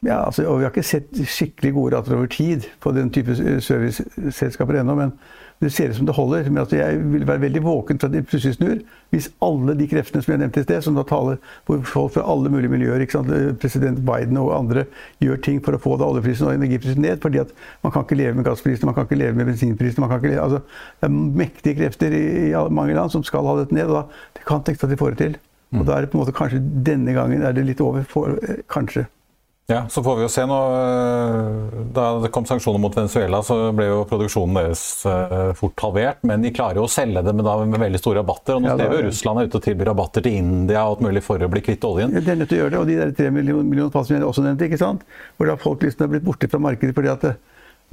[0.09, 3.37] ja, altså, Og vi har ikke sett skikkelig gode rater over tid på den type
[3.37, 5.13] serviceselskaper ennå, men
[5.61, 6.47] det ser ut som det holder.
[6.49, 8.79] Men altså, jeg vil være veldig våken for at de plutselig snur.
[9.13, 12.23] Hvis alle de kreftene som jeg nevnte i sted, som da taler hvor folk fra
[12.33, 13.29] alle mulige miljøer, ikke sant?
[13.61, 14.87] president Biden og andre,
[15.21, 17.53] gjør ting for å få da oljeprisen og energiprisen ned, fordi at
[17.85, 20.33] man kan ikke leve med gassprisene, man kan ikke leve med bensinprisene man kan ikke
[20.33, 20.61] leve, altså,
[21.01, 23.85] Det er mektige krefter i, i mange land som skal ha dette ned.
[23.85, 25.39] og da, Det kan tenkes at de får det til.
[25.71, 28.03] Og da er det på en måte kanskje denne gangen er det litt over.
[28.03, 29.05] For, eh, kanskje.
[29.69, 30.55] Ja, Så får vi jo se nå.
[30.75, 36.19] eh, Da det kom sanksjoner mot Venezuela, så ble jo produksjonen deres eh, fort halvert.
[36.27, 38.57] Men de klarer jo å selge det med, da, med veldig store rabatter.
[38.57, 40.97] Og nå Ja, ser vi jo Russland er ute og tilbyr rabatter til India og
[40.97, 42.11] alt mulig for å bli kvitt oljen.
[42.17, 42.81] Ja, De er nødt til å gjøre det.
[42.83, 45.07] Og de der tre millioner, millioner pass som jeg også nevnte, ikke sant?
[45.37, 47.39] hvor da folk liksom er blitt borte fra markedet fordi at eh,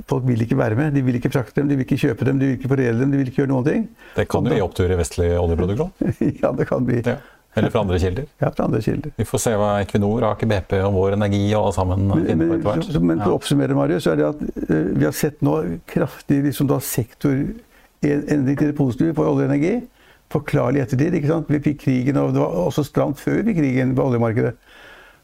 [0.08, 0.94] folk vil ikke være med.
[0.94, 3.10] De vil ikke frakte dem, de vil ikke kjøpe dem, de vil ikke foredle dem,
[3.14, 3.88] de vil ikke gjøre noen ting.
[4.18, 5.94] Det kan jo gi opptur i vestlig oljeproduksjon.
[6.42, 7.02] ja, det kan bli.
[7.06, 7.18] Ja.
[7.56, 8.26] Eller fra andre kilder.
[8.38, 9.12] Ja, fra andre kilder.
[9.16, 12.60] Vi får se hva Equinor, Aker BP og Vår Energi og alle sammen Men, finner
[12.62, 15.16] på etter så, men for å oppsummere, Marius, så er det at eh, vi har
[15.16, 15.54] sett nå
[15.90, 19.78] kraftig liksom da sektorendring til det positive på olje og energi.
[20.32, 21.16] Forklarlig ettertid.
[21.16, 21.48] ikke sant?
[21.50, 24.54] Vi fikk krigen, og det var også stramt før vi fikk krigen på oljemarkedet.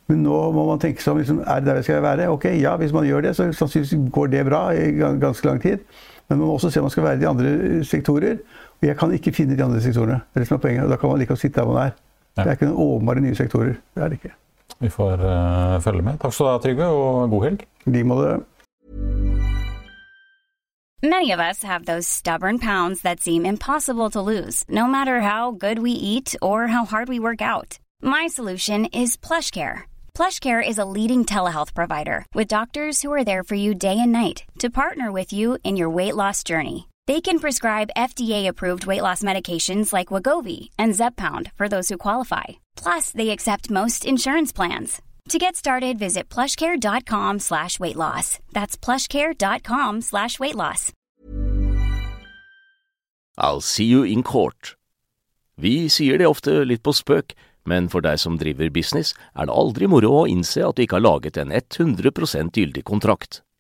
[0.09, 2.29] Men nå må man tenke seg om liksom, er det der vi skal være.
[2.33, 5.85] Ok, ja, Hvis man gjør det, så sannsynligvis går det bra i ganske lang tid.
[6.29, 8.41] Men man må også se om man skal være i de andre sektorer.
[8.81, 10.21] Og jeg kan ikke finne de andre sektorene.
[10.33, 10.85] Det er det som er poenget.
[10.85, 11.97] og Da kan man like godt sitte der man er.
[12.35, 13.77] Det er ikke noen åpenbare nye sektorer.
[13.95, 14.35] Det er det ikke.
[14.81, 16.19] Vi får eh, følge med.
[16.19, 17.65] Takk skal du ha, Trygve, og god helg.
[17.87, 18.43] I like måte.
[21.03, 25.51] Many of us have those stubborn pounds that seem impossible to lose, no matter how
[25.51, 27.79] good we eat or how hard we work out.
[28.01, 29.83] My solution is PlushCare.
[30.15, 34.13] PlushCare is a leading telehealth provider with doctors who are there for you day and
[34.13, 36.89] night to partner with you in your weight loss journey.
[37.07, 42.45] They can prescribe FDA-approved weight loss medications like Wagovi and Zepbound for those who qualify.
[42.77, 45.03] Plus, they accept most insurance plans.
[45.29, 48.39] To get started, visit plushcare.com slash weight loss.
[48.53, 50.93] That's plushcare.com slash weight loss.
[53.37, 54.77] I'll see you in court.
[55.57, 59.55] Vi sier det ofte litt på spøk, men for deg som driver business, er det
[59.55, 63.43] aldri moro å innse at du ikke har laget en 100 gyldig kontrakt.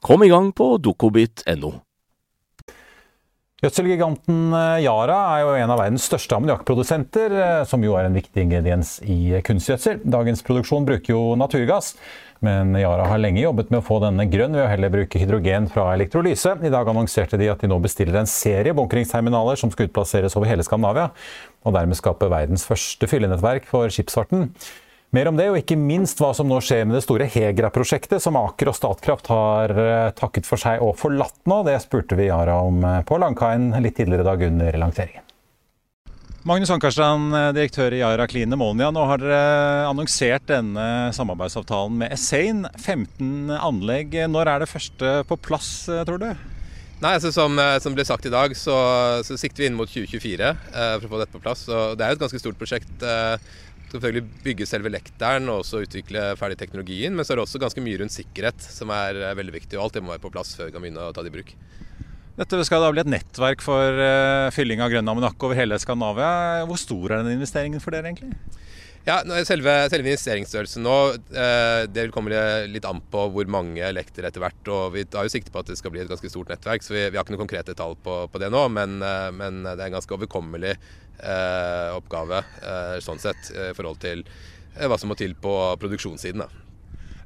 [0.00, 1.74] Kom i gang på dokobit.no.
[3.60, 8.16] Gjødselgiganten eh, Yara er jo en av verdens største ammoniakkprodusenter, eh, som jo er en
[8.16, 10.00] viktig ingrediens i kunstgjødsel.
[10.08, 11.90] Dagens produksjon bruker jo naturgass,
[12.40, 15.68] men Yara har lenge jobbet med å få denne grønn ved å heller bruke hydrogen
[15.68, 16.56] fra elektrolyse.
[16.64, 20.48] I dag annonserte de at de nå bestiller en serie bunkringsterminaler som skal utplasseres over
[20.48, 21.10] hele Skandinavia,
[21.60, 24.48] og dermed skape verdens første fyllenettverk for skipsfarten.
[25.10, 28.36] Mer om det, og ikke minst hva som nå skjer med det store Hegra-prosjektet, som
[28.38, 31.64] Aker og Statkraft har eh, takket for seg og forlatt nå.
[31.66, 35.26] Det spurte vi Yara om eh, på Langkaien litt tidligere i dag under lanseringen.
[36.46, 38.92] Magnus Ankarstrand, eh, direktør i Yara Clean Ammonia.
[38.94, 40.86] Nå har dere annonsert denne
[41.18, 42.62] samarbeidsavtalen med Essain.
[42.78, 44.14] 15 anlegg.
[44.30, 45.72] Når er det første på plass,
[46.06, 46.30] tror du?
[47.00, 48.76] Nei, altså som, som, ble sagt i dag, så,
[49.24, 51.62] så sikter vi inn mot 2024 eh, for å få dette på plass.
[51.72, 52.92] Og det er jo et ganske stort prosjekt.
[53.00, 53.54] Eh,
[53.98, 57.16] selvfølgelig bygge selve lekteren og også utvikle ferdig teknologien.
[57.16, 59.78] Men så er det også ganske mye rundt sikkerhet som er veldig viktig.
[59.78, 61.36] og Alt det må være på plass før vi kan begynne å ta det i
[61.40, 61.54] bruk.
[62.40, 66.62] Dette skal da bli et nettverk for uh, fylling av grønn ammoniakk over hele Skandinavia.
[66.70, 68.32] Hvor stor er den investeringen for dere egentlig?
[69.08, 70.96] Ja, selve, selve investeringsstørrelsen nå,
[71.32, 74.60] eh, det vil komme litt an på hvor mange lekter etter hvert.
[74.68, 76.92] og Vi har jo sikte på at det skal bli et ganske stort nettverk, så
[76.92, 78.66] vi, vi har ikke noen konkrete tall på, på det nå.
[78.76, 82.44] Men, eh, men, det er en ganske overkommelig eh, oppgave
[83.00, 84.26] sånn sett i forhold til
[84.80, 86.44] hva som må til på produksjonssiden.
[86.44, 86.69] da.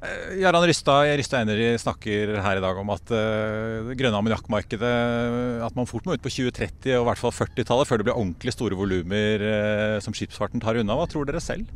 [0.05, 4.93] Eh, Jarand Rystad Energy snakker her i dag om at uh, det grønne ammoniakkmarkedet
[5.65, 8.17] At man fort må ut på 2030 og i hvert fall 40-tallet før det blir
[8.17, 10.97] ordentlig store volumer uh, som skipsfarten tar unna.
[10.97, 11.69] Hva tror dere selv?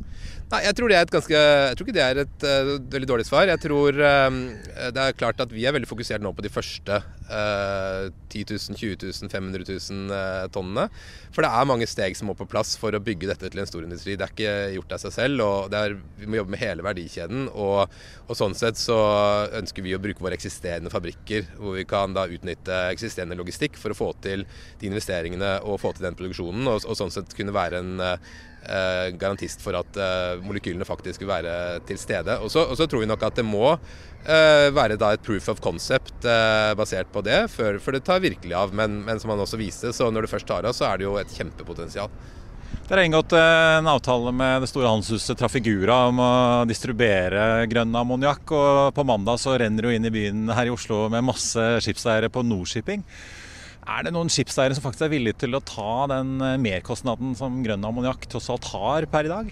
[0.49, 3.09] Nei, Jeg tror det er et ganske Jeg tror ikke det er et uh, veldig
[3.11, 3.49] dårlig svar.
[3.51, 8.45] Jeg tror det er klart at vi er veldig fokusert nå på de første 10
[8.49, 10.87] 000, 20 000, 500 000 tonnene.
[11.35, 13.69] For det er mange steg som må på plass for å bygge dette til en
[13.69, 14.15] stor industri.
[14.17, 15.43] Det er ikke gjort av seg selv.
[15.45, 17.47] og er, Vi må jobbe med hele verdikjeden.
[17.53, 17.89] og
[18.29, 18.97] og Sånn sett så
[19.57, 23.93] ønsker vi å bruke våre eksisterende fabrikker, hvor vi kan da utnytte eksisterende logistikk for
[23.93, 24.45] å få til
[24.81, 28.29] de investeringene og få til den produksjonen, og, og sånn sett kunne være en eh,
[29.19, 31.53] garantist for at eh, molekylene faktisk vil være
[31.87, 32.39] til stede.
[32.43, 36.73] Og så, tror vi nok at det må eh, være et proof of concept eh,
[36.77, 38.75] basert på det, før, det tar virkelig av.
[38.75, 41.09] Men, men som han også viste, så når det først tar av, så er det
[41.09, 42.11] jo et kjempepotensial.
[42.89, 46.31] Dere har inngått eh, en avtale med det store handelshuset Trafigura om å
[46.69, 48.49] distribuere grønn ammoniakk.
[48.49, 52.31] Og på mandag så renner du inn i byen her i Oslo med masse skipseiere
[52.33, 53.05] på Nordshipping.
[53.89, 57.61] Er det noen skipseiere som faktisk er villige til å ta den eh, merkostnaden som
[57.65, 59.49] grønn ammoniakk tross alt har per i dag?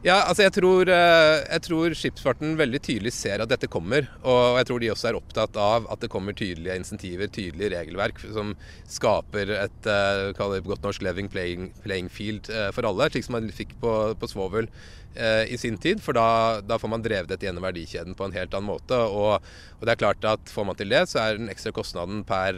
[0.00, 4.06] Ja, altså jeg tror, eh, jeg tror, skipsfarten veldig tydelig ser at dette kommer.
[4.24, 8.22] Og jeg tror de også er opptatt av at det kommer tydelige insentiver, tydelige regelverk
[8.22, 8.54] som
[8.88, 10.32] skaper et uh,
[10.64, 13.10] godt norsk living playing, playing, field uh, for alle.
[13.12, 14.72] Slik som man fikk på, på Svovel
[15.50, 15.98] i sin tid.
[15.98, 18.94] For da, da, får man drevet dette gjennom verdikjeden på en helt annen måte.
[18.94, 22.22] Og, og, det er klart at får man til det, så er den ekstra kostnaden
[22.24, 22.54] per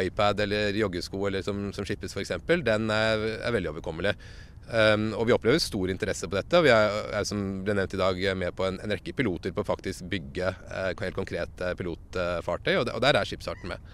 [0.00, 2.32] iPad eller joggesko eller som, som skippes f.eks.,
[2.64, 4.16] den er, er veldig overkommelig.
[4.70, 6.60] Um, og vi opplever stor interesse på dette.
[6.62, 9.64] Vi er, er som ble nevnt i dag, med på en, en rekke piloter på
[9.64, 13.90] å faktisk bygge uh, helt konkrete pilotfartøy, og, og, der er skipsarten med.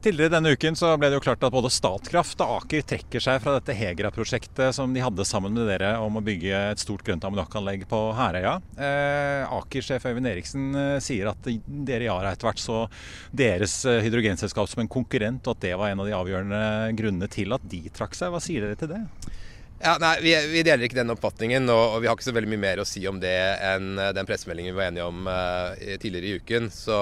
[0.00, 3.42] Tidligere denne uken så ble det jo klart at både Statkraft og Aker trekker seg
[3.44, 7.26] fra dette Hegra-prosjektet som de hadde sammen med dere om å bygge et stort grønt
[7.28, 8.54] ammoniakkanlegg på Herøya.
[8.80, 12.78] Eh, Aker-sjef Øyvind Eriksen eh, sier at dere i Yara etter hvert så
[13.28, 16.64] deres eh, hydrogenselskap som en konkurrent, og at det var en av de avgjørende
[16.96, 18.32] grunnene til at de trakk seg.
[18.32, 19.02] Hva sier dere til det?
[19.80, 22.50] Ja, nei, vi, vi, deler ikke den oppfatningen, og, og, vi har ikke så veldig
[22.52, 25.72] mye mer å si om det enn eh, den pressemeldingen vi var enige om uh,
[26.02, 26.68] tidligere i uken.
[26.74, 26.98] Så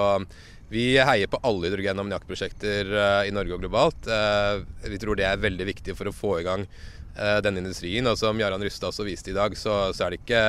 [0.69, 4.05] vi heier på alle hydrogen- og ammoniakkprosjekter uh, i Norge og globalt.
[4.05, 8.05] Uh, vi tror det er veldig viktig for å få i gang uh, denne industrien.
[8.09, 10.43] Og som Jarand Rustad også viste i dag, så, så, er ikke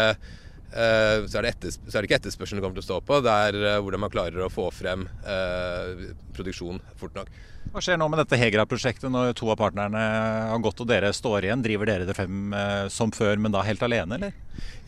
[0.71, 3.33] så er, det så er det ikke etterspørselen det kommer til å stå på, det
[3.49, 5.03] er hvordan man klarer å få frem
[6.37, 7.33] produksjon fort nok.
[7.71, 10.01] Hva skjer nå med dette Hegra-prosjektet når to av partnerne
[10.51, 11.61] har gått og dere står igjen?
[11.63, 14.33] Driver dere det frem eh, som før, men da helt alene, eller?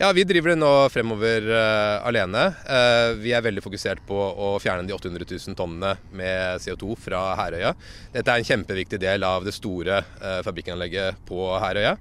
[0.01, 2.43] Ja, vi driver det nå fremover uh, alene.
[2.67, 7.23] Uh, vi er veldig fokusert på å fjerne de 800 000 tonnene med CO2 fra
[7.39, 7.71] Herøya.
[8.11, 11.95] Dette er en kjempeviktig del av det store uh, fabrikkanlegget på Herøya.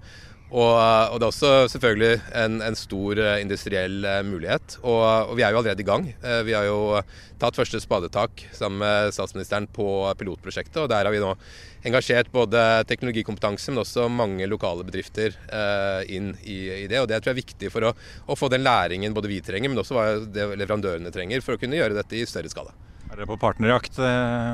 [0.52, 4.76] Og, og, det er også selvfølgelig en, en stor eh, industriell eh, mulighet.
[4.82, 6.10] Og, og, vi er jo allerede i gang.
[6.12, 7.00] Eh, vi har jo
[7.40, 9.86] tatt første spadetak sammen med statsministeren på
[10.20, 10.82] pilotprosjektet.
[10.84, 11.32] Og der har vi nå
[11.88, 12.60] engasjert både
[12.90, 15.34] teknologikompetanse, men også mange lokale bedrifter
[16.06, 17.00] inn i, i, det.
[17.00, 17.94] Og det tror jeg er viktig for å,
[18.28, 20.04] å, få den læringen både vi trenger, men også hva
[20.60, 22.76] leverandørene trenger, for å kunne gjøre dette i større skala.
[23.08, 23.98] Er dere på partnerjakt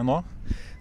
[0.08, 0.22] nå?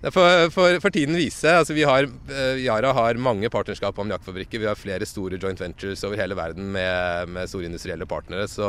[0.01, 1.49] Det får for, for, tiden vise.
[1.49, 4.61] Altså, vi har, uh, Yara har mange partnerskap om jaktfabrikker.
[4.61, 8.45] Vi har flere store joint ventures over hele verden med, med store industrielle partnere.
[8.51, 8.67] Så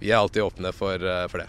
[0.00, 1.48] vi er alltid åpne for, uh, for det.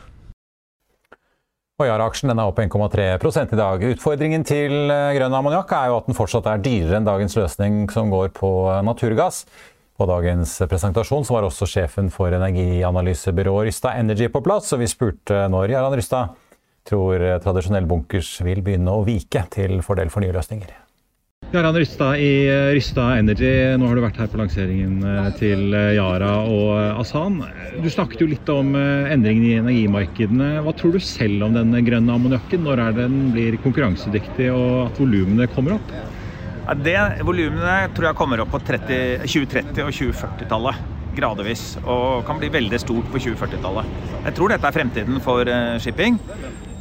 [1.77, 3.83] Og Yara-aksjen er opp 1,3% i dag.
[3.93, 7.83] Utfordringen til eh, grønn ammoniakk er jo at den fortsatt er dyrere enn dagens løsning
[7.93, 8.49] som går på
[8.81, 9.43] naturgass.
[9.93, 15.43] På dagens presentasjon var også sjefen for energianalysebyrået Rysta Energy på plass, og vi spurte
[15.53, 16.33] når Jarand Rystad
[16.87, 20.75] tror tradisjonell bunkers vil begynne å vike til fordel for nye løsninger.
[21.47, 23.77] Jarand Rystad i eh, Rystad Energy.
[23.79, 27.37] Nå har du vært her på lanseringen eh, til eh, Yara og Asan.
[27.79, 30.49] Du snakket jo litt om endringene i energimarkedene.
[30.65, 32.65] Hva tror du selv om den grønne ammoniakken?
[32.67, 35.95] Når er den blir konkurransedyktig og at volumene kommer opp?
[36.67, 40.85] Ja, det Volumene tror jeg kommer opp på 30, 2030- og 2040-tallet.
[41.15, 41.67] Gradvis.
[41.85, 43.95] Og kan bli veldig stort på 2040-tallet.
[44.27, 45.47] Jeg tror dette er fremtiden for
[45.79, 46.19] shipping.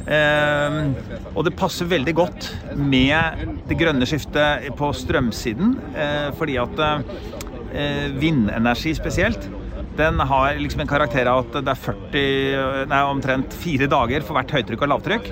[0.07, 0.93] Ehm,
[1.33, 8.11] og det passer veldig godt med det grønne skiftet på strømsiden, eh, fordi at eh,
[8.15, 9.49] vindenergi spesielt
[9.97, 14.37] den har liksom en karakter av at det er 40, nei, omtrent fire dager for
[14.37, 15.29] hvert høytrykk og lavtrykk.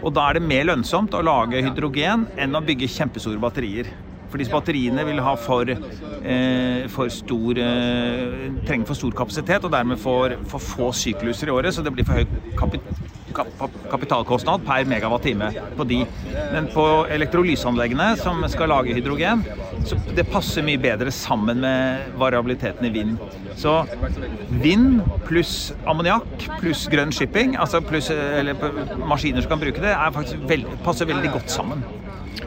[0.00, 3.90] Og da er det mer lønnsomt å lage hydrogen enn å bygge kjempestore batterier.
[4.30, 9.74] For disse batteriene vil ha for, eh, for stor eh, trenger for stor kapasitet og
[9.76, 12.82] dermed for, for få sykluser i året, så det blir for høy kapit
[13.90, 16.02] kapitalkostnad per megawatt-time på de.
[16.52, 19.44] Men på elektrolyseanleggene som skal lage hydrogen,
[19.86, 23.20] så det passer mye bedre sammen med variabiliteten i vind.
[23.56, 23.78] Så
[24.62, 28.56] vind pluss ammoniakk pluss grønn shipping, altså pluss eller,
[29.06, 31.84] maskiner som kan bruke det, faktisk veld, passer veldig godt sammen.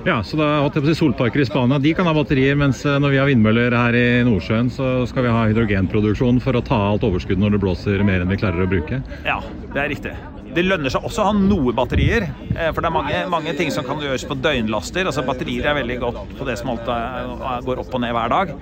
[0.06, 3.30] Ja, så da Solparker i Spania de kan ha batterier, mens eh, når vi har
[3.30, 7.58] vindmøller her i Nordsjøen, så skal vi ha hydrogenproduksjon for å ta alt overskuddet når
[7.58, 9.02] det blåser mer enn vi klarer å bruke?
[9.28, 9.42] Ja,
[9.74, 10.14] det er riktig.
[10.56, 13.70] Det lønner seg også å ha noe batterier, eh, for det er mange, mange, ting
[13.74, 15.06] som kan gjøres på døgnlaster.
[15.10, 18.56] Altså Batterier er veldig godt på det som går opp og ned hver dag.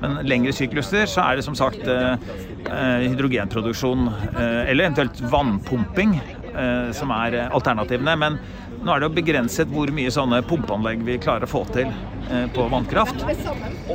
[0.00, 2.16] Men lengre sykluser så er det som sagt eh,
[2.68, 6.18] eh, hydrogenproduksjon eller eventuelt vannpumping
[6.96, 8.14] som er alternativene.
[8.16, 8.38] Men
[8.86, 11.90] nå er det jo begrenset hvor mye sånne pumpeanlegg vi klarer å få til
[12.54, 13.22] på vannkraft.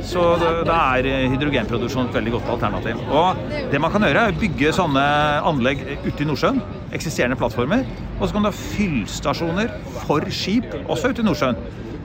[0.08, 0.22] Så
[0.68, 3.00] da er hydrogenproduksjon et veldig godt alternativ.
[3.12, 3.40] Og
[3.72, 5.04] det man kan gjøre, er å bygge sånne
[5.48, 6.60] anlegg ute i Nordsjøen
[6.92, 7.86] eksisterende plattformer.
[8.18, 9.72] Og så kan du ha fyllstasjoner
[10.04, 11.56] for skip, også ute i Nordsjøen.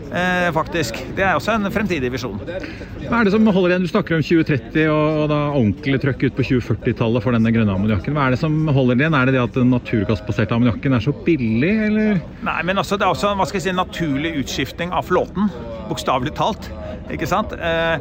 [0.08, 1.00] Eh, faktisk.
[1.16, 2.38] Det er også en fremtidig visjon.
[2.40, 3.88] Hva er det som holder igjen?
[3.88, 8.16] Du snakker om 2030 og, da ordentlig trøkk ut på 2040-tallet for denne grønne ammoniakken.
[8.16, 9.18] Hva er det som holder igjen?
[9.18, 12.22] Er det det at den naturgassbaserte ammoniakken er så billig, eller?
[12.48, 15.52] Nei, men også, det er også hva skal jeg si, naturlig utskifting av flåten.
[15.92, 16.72] Bokstavelig talt.
[17.14, 17.56] Ikke sant?
[17.58, 17.98] Eh,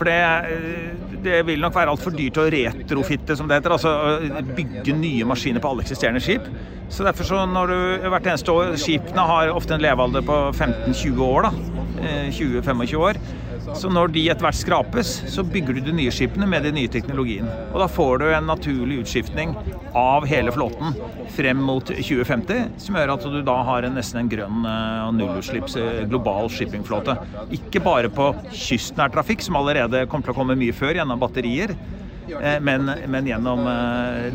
[0.00, 3.74] for det, eh, det, vil nok være altfor dyrt å retrofitte, som det heter.
[3.76, 6.48] Altså bygge nye maskiner på alle eksisterende skip.
[6.90, 11.22] Så derfor så når du hvert eneste år Skipene har ofte en levealder på 15-20
[11.26, 11.76] år, da.
[12.34, 13.20] 20-25 eh, år.
[13.74, 16.90] Så når de etter hvert skrapes, så bygger du de nye skipene med den nye
[16.90, 17.48] teknologien.
[17.70, 19.54] Og da får du en naturlig utskiftning
[19.96, 20.96] av hele flåten
[21.34, 25.14] frem mot 2050, som gjør at du da har en, nesten en grønn eh, og
[25.18, 27.16] nullutslips eh, global shippingflåte.
[27.56, 31.74] Ikke bare på kystnær trafikk, som allerede kommer til å komme mye før gjennom batterier.
[32.30, 33.66] Eh, men, men, gjennom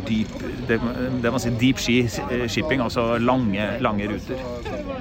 [0.08, 0.32] deep,
[0.70, 0.80] det,
[1.24, 4.95] det man sier deep shipping, altså lange, lange ruter.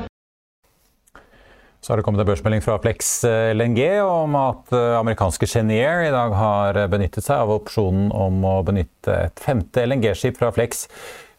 [1.85, 6.07] Så har det kommet en børsmelding fra Flex eh, LNG om at eh, amerikanske Chenier
[6.07, 10.87] i dag har benyttet seg av opsjonen om å benytte et femte LNG-skip fra Flex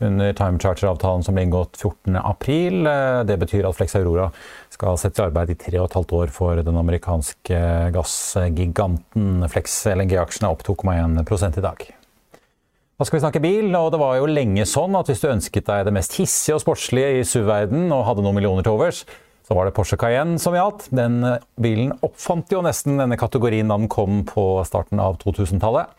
[0.06, 2.84] under time charter-avtalen som ble inngått 14.4.
[2.92, 4.30] Eh, det betyr at Flex Aurora
[4.70, 7.66] skal sette i arbeid i tre og et halvt år for den amerikanske
[7.98, 9.50] gassgiganten.
[9.50, 11.88] Flex LNG-aksjene opp 2,1 i dag.
[12.96, 15.66] Da skal vi snakke bil, og det var jo lenge sånn at hvis du ønsket
[15.74, 19.08] deg det mest hissige og sportslige i SUV-verden og hadde noen millioner til overs,
[19.46, 20.88] så var det Porsche Cayenne som gjaldt.
[20.96, 25.94] Den eh, bilen oppfant jo nesten denne kategorien da den kom på starten av 2000-tallet.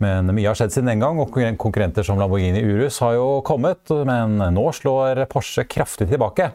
[0.00, 3.84] Men mye har skjedd siden den gang, og konkurrenter som Lamborghini Urus har jo kommet.
[4.08, 6.48] Men nå slår Porsche kraftig tilbake.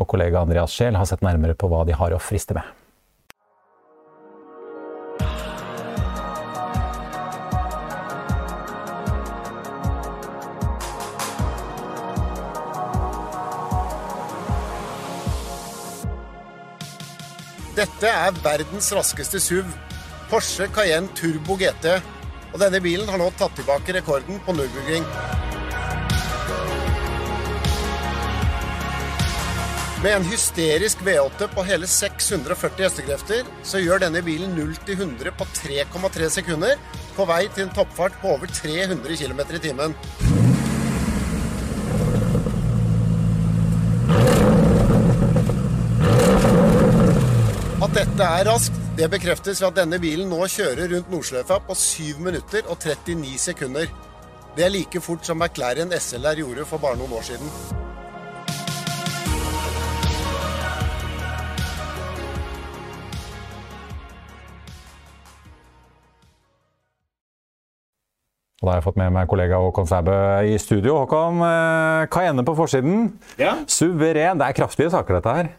[0.00, 2.79] Og kollega Andreas Scheel har sett nærmere på hva de har å friste med.
[17.80, 19.68] Dette er verdens raskeste SUV,
[20.28, 21.94] Porsche Cayenne Turbo GT.
[22.52, 25.06] Og denne bilen har nå tatt tilbake rekorden på Nürburgring.
[30.04, 35.32] Med en hysterisk V8 på hele 640 hestekrefter, så gjør denne bilen 0 til 100
[35.40, 36.76] på 3,3 sekunder,
[37.16, 39.96] på vei til en toppfart på over 300 km i timen.
[47.90, 51.74] At dette er raskt, det bekreftes ved at denne bilen nå kjører rundt Nordsløyfa på
[51.74, 53.88] 7 minutter og 39 sekunder.
[54.54, 57.50] Det er like fort som McLaren SLR gjorde for bare noen år siden.
[68.60, 70.14] Og da har jeg fått med meg kollega Håkon Sæbø
[70.46, 71.00] i studio.
[71.00, 73.16] Håkon, hva ender på forsiden.
[73.40, 73.56] Ja.
[73.66, 74.38] Suveren.
[74.38, 75.50] Det er kraftige saker, dette her.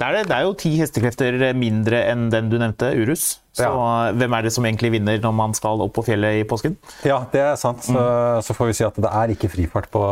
[0.00, 3.36] Det er, det, det er jo ti hestekrefter mindre enn den du nevnte, Urus.
[3.52, 4.12] Så ja.
[4.16, 6.78] hvem er det som egentlig vinner når man skal opp på fjellet i påsken?
[7.06, 7.84] Ja, det er sant.
[7.84, 8.40] Så, mm.
[8.46, 10.02] så får vi si at det er ikke frifart på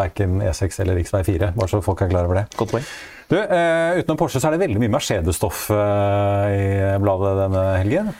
[0.00, 1.12] verken E6 eller rv.
[1.28, 1.52] 4.
[1.58, 2.46] Bare så folk er klar over det.
[2.56, 2.88] Godt poeng.
[3.26, 6.66] Du, eh, Utenom Porsche så er det veldig mye Mercedes-stoff eh, i
[7.02, 8.10] bladet denne helgen.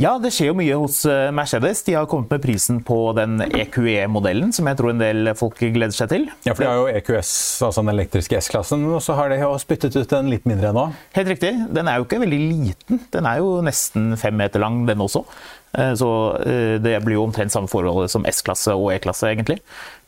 [0.00, 1.82] Ja, det skjer jo mye hos eh, Mercedes.
[1.84, 5.92] De har kommet med prisen på den EQE-modellen, som jeg tror en del folk gleder
[5.94, 6.24] seg til.
[6.46, 7.32] Ja, for de har jo EQS,
[7.68, 10.86] altså den elektriske S-klassen, og så har de jo spyttet ut en litt mindre nå.
[11.18, 11.52] Helt riktig.
[11.76, 13.02] Den er jo ikke veldig liten.
[13.12, 15.26] Den er jo nesten fem meter lang, den også.
[15.76, 19.60] Eh, så eh, det blir jo omtrent samme forhold som S-klasse og E-klasse, egentlig.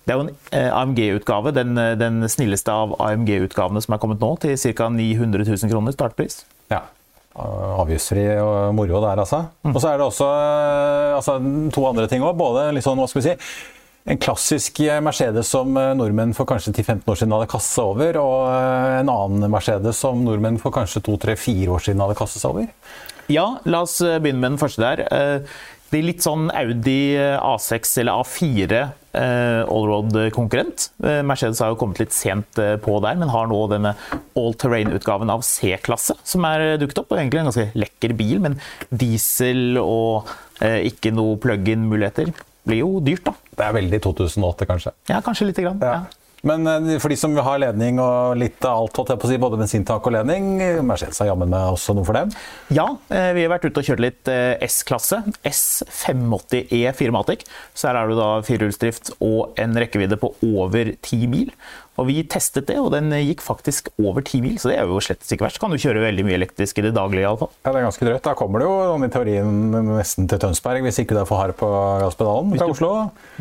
[0.05, 4.57] Det er jo en AMG-utgave, den, den, snilleste av AMG-utgavene som er kommet nå, til
[4.57, 4.91] ca.
[4.93, 6.43] 900 000 kroner startpris.
[6.73, 6.83] Ja.
[7.35, 9.41] Avgiftsfri og moro der, altså.
[9.67, 11.39] Og så er det også eh, altså,
[11.75, 12.37] to andre ting òg.
[12.39, 13.39] Både litt sånn, hva skal vi si
[14.05, 18.21] en klassisk Mercedes som eh, nordmenn for kanskje 10-15 år siden hadde kastet seg over,
[18.23, 22.55] og eh, en annen Mercedes som nordmenn for kanskje 2-3-4 år siden hadde kastet seg
[22.55, 22.71] over?
[23.33, 25.47] Ja, la oss begynne med den første der.
[25.91, 30.89] Det er litt sånn Audi A6 eller A4 Eh, allroad-konkurrent.
[31.05, 33.93] Eh, Mercedes har jo kommet litt sent eh, på der, men har nå denne
[34.35, 37.13] all terrain-utgaven av C-klasse som er dukket opp.
[37.15, 38.59] og Egentlig en ganske lekker bil, men
[38.91, 40.33] diesel og
[40.65, 42.31] ikke noe plug-in-muligheter
[42.65, 43.35] blir jo dyrt, da.
[43.59, 44.93] Det er veldig 2008, kanskje?
[45.11, 45.83] Ja, kanskje lite grann.
[45.83, 45.97] Ja.
[46.01, 46.24] ja.
[46.45, 49.33] Men eh, for de som har ledning og litt av alt, holdt jeg på å
[49.33, 52.33] si, både bensintak og ledning, Mercedes har jammen meg også noe for dem?
[52.75, 55.23] Ja, eh, vi har vært ute og kjørt litt eh, S-klasse.
[55.49, 57.47] S580E 4matic.
[57.73, 61.55] Så her er det da firehjulsdrift og en rekkevidde på over 10 mil.
[62.01, 64.99] Og Vi testet det, og den gikk faktisk over 10 mil, så det er jo
[65.05, 65.61] slett ikke verst.
[65.63, 67.53] Kan du kjøre veldig mye elektrisk i det daglige i alle fall.
[67.63, 68.25] Ja, det er ganske drøyt.
[68.25, 69.61] Da kommer du jo i teorien
[69.93, 71.69] nesten til Tønsberg, hvis ikke du er for hard på
[72.03, 72.91] gasspedalen fra Oslo.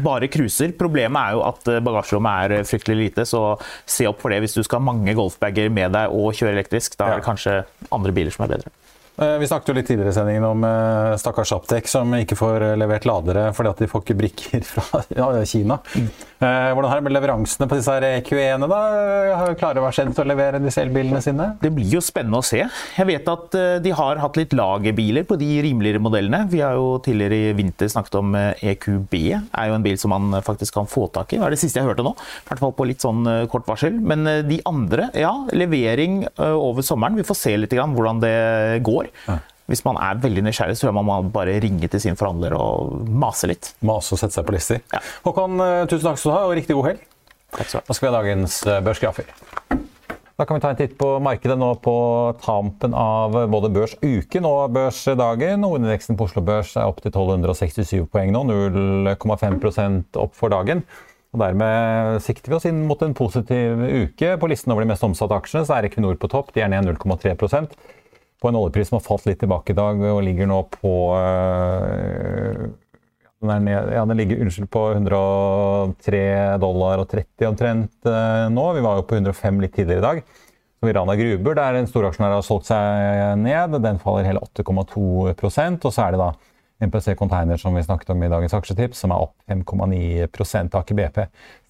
[0.05, 0.75] Bare cruiser.
[0.77, 3.43] Problemet er jo at bagasjerommet er fryktelig lite, så
[3.89, 6.99] se opp for det hvis du skal ha mange golfbager med deg og kjøre elektrisk.
[6.99, 8.73] Da er det kanskje andre biler som er bedre.
[9.21, 12.63] Eh, vi snakket jo litt tidligere i sendingen om eh, stakkars Aptek som ikke får
[12.65, 15.77] eh, levert ladere fordi at de får ikke brikker fra Kina.
[15.93, 16.13] Mm.
[16.43, 18.67] Hvordan har det med leveransene på disse EQ1-ene?
[18.67, 19.45] da?
[19.55, 21.45] Klarer Mercedes å levere disse elbilene sine?
[21.61, 22.59] Det blir jo spennende å se.
[22.97, 26.41] Jeg vet at de har hatt litt lagerbiler på de rimeligere modellene.
[26.51, 29.15] Vi har jo tidligere i vinter snakket om EQB.
[29.31, 31.39] er jo en bil som man faktisk kan få tak i.
[31.39, 32.11] Det er det siste jeg hørte nå.
[32.11, 33.95] I hvert fall på litt sånn kort varsel.
[34.03, 37.15] Men de andre, ja, levering over sommeren.
[37.15, 38.35] Vi får se litt hvordan det
[38.83, 39.11] går år.
[39.27, 39.39] Ja.
[39.71, 43.07] Hvis man er veldig nysgjerrig, så tror jeg man bare ringe til sin forhandler og
[43.07, 43.71] mase litt.
[43.87, 44.83] Mase og sette seg på lister.
[44.91, 44.99] Ja.
[45.23, 47.07] Håkon, eh, tusen takk skal du ha, og riktig god helg.
[47.55, 47.87] Takk skal du ha.
[47.87, 49.33] Da skal vi ha dagens eh, børsgrafer.
[50.33, 51.95] Da kan vi ta en titt på markedet nå på
[52.41, 55.61] tampen av både børsuken og børsdagen.
[55.61, 60.81] Hovedindeksen på Oslo Børs er opp til 1267 poeng nå, 0,5% opp for dagen.
[61.33, 64.33] Og Dermed sikter vi oss inn mot en positiv uke.
[64.41, 66.51] På listen over de mest omsatte aksjene så er Equinor på topp.
[66.57, 67.37] De er ned 0,3
[68.43, 72.63] på en oljepris som har falt litt tilbake i dag og ligger nå på øh,
[73.43, 76.23] den, ned, ja, den ligger unnskyld, på 103
[76.63, 78.65] dollar og 30 omtrent øh, nå.
[78.77, 80.23] Vi var jo på 105 litt tidligere i dag.
[80.83, 85.93] Så Rana Gruber, der en storaksjonær har solgt seg ned, den faller hele 8,2% Og
[85.95, 86.33] så er det da
[86.83, 91.21] MPC Container som vi snakket om i dagens aksjetips, som er opp 5,9 Aker BP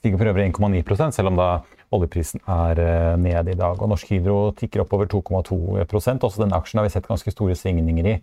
[0.03, 1.49] stiger for øvrig 1,9 selv om da
[1.94, 2.80] oljeprisen er
[3.22, 3.78] nede ned i dag.
[3.80, 7.58] Og Norsk Hydro tikker opp over 2,2% Også denne aksjen har vi sett ganske store
[7.58, 8.18] svingninger i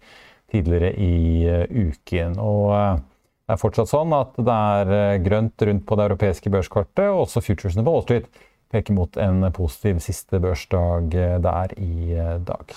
[0.51, 2.39] tidligere i eh, uken.
[2.43, 3.01] Og eh,
[3.47, 7.43] det er fortsatt sånn at det er grønt rundt på det europeiske børskortet, og også
[7.43, 8.29] futuresene på Wall Street
[8.71, 11.11] peker mot en positiv siste børsdag
[11.43, 12.15] der i
[12.47, 12.77] dag.